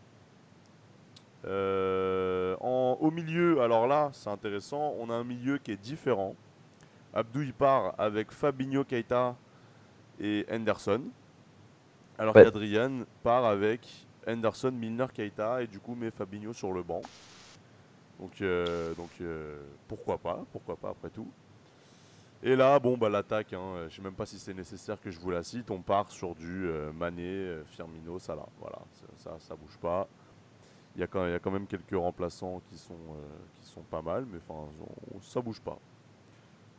[1.46, 4.94] Euh, en, au milieu, alors là, c'est intéressant.
[4.98, 6.36] On a un milieu qui est différent.
[7.14, 9.36] Abdou, il part avec Fabinho Keita
[10.20, 11.02] et Henderson.
[12.18, 12.44] Alors Ouais.
[12.44, 17.02] qu'Adrian part avec Henderson, Milner, Keita et du coup met Fabinho sur le banc.
[18.20, 19.58] Donc, euh, donc euh,
[19.88, 21.32] pourquoi pas, pourquoi pas après tout.
[22.42, 25.20] Et là, bon, bah, l'attaque, hein, je sais même pas si c'est nécessaire que je
[25.20, 25.70] vous la cite.
[25.70, 28.46] On part sur du euh, Mané, euh, Firmino, Salah.
[28.60, 28.78] Voilà,
[29.18, 30.08] ça, ça bouge pas.
[30.96, 34.68] Il y, a quand, même quelques remplaçants qui sont, euh, pas mal, mais enfin,
[35.22, 35.78] ça bouge pas.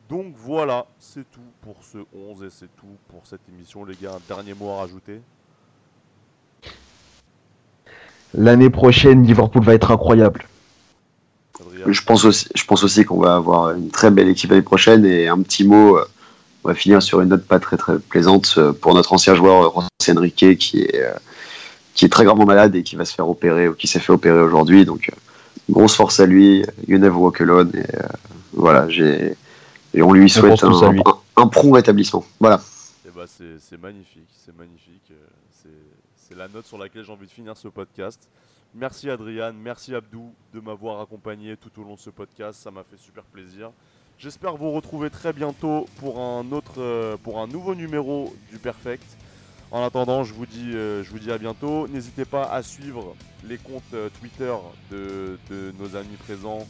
[0.09, 4.15] Donc voilà, c'est tout pour ce 11 et c'est tout pour cette émission, les gars.
[4.15, 5.21] Un dernier mot à rajouter?
[8.33, 10.43] L'année prochaine, Liverpool va être incroyable.
[11.87, 15.05] Je pense aussi, je pense aussi qu'on va avoir une très belle équipe l'année prochaine
[15.05, 15.97] et un petit mot.
[15.97, 16.05] euh,
[16.63, 19.79] On va finir sur une note pas très très plaisante euh, pour notre ancien joueur
[19.79, 21.13] euh, José Enrique qui est euh,
[21.95, 24.13] qui est très gravement malade et qui va se faire opérer ou qui s'est fait
[24.13, 24.85] opérer aujourd'hui.
[24.85, 25.15] Donc euh,
[25.69, 26.63] grosse force à lui.
[26.87, 27.71] You never walk alone.
[27.73, 28.07] Et euh,
[28.53, 29.35] voilà, j'ai
[29.93, 30.69] et on lui souhaite un,
[31.09, 32.23] un- un prompt rétablissement.
[32.39, 32.61] Voilà.
[33.07, 35.01] Eh ben, c'est magnifique, c'est magnifique.
[35.11, 35.15] euh,
[35.63, 35.69] c'est-
[36.29, 38.19] C'est la note sur laquelle j'ai envie de finir ce podcast.
[38.73, 42.83] Merci Adrian, merci Abdou de m'avoir accompagné tout au long de ce podcast, ça m'a
[42.83, 43.71] fait super plaisir.
[44.17, 49.03] J'espère vous retrouver très bientôt pour un autre, euh, pour un nouveau numéro du Perfect.
[49.71, 51.87] En attendant, je vous dis, euh, je vous dis à bientôt.
[51.89, 54.53] N'hésitez pas à suivre les comptes euh, Twitter
[54.89, 56.65] de, de nos amis présents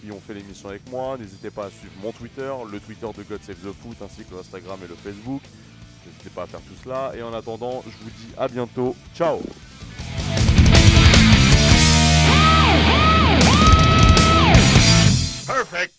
[0.00, 1.16] qui ont fait l'émission avec moi.
[1.16, 4.34] N'hésitez pas à suivre mon Twitter, le Twitter de God Save the Foot, ainsi que
[4.34, 5.42] l'Instagram et le Facebook.
[6.06, 7.12] N'hésitez pas à faire tout cela.
[7.14, 8.96] Et en attendant, je vous dis à bientôt.
[9.14, 9.40] Ciao
[15.56, 15.95] Perfect.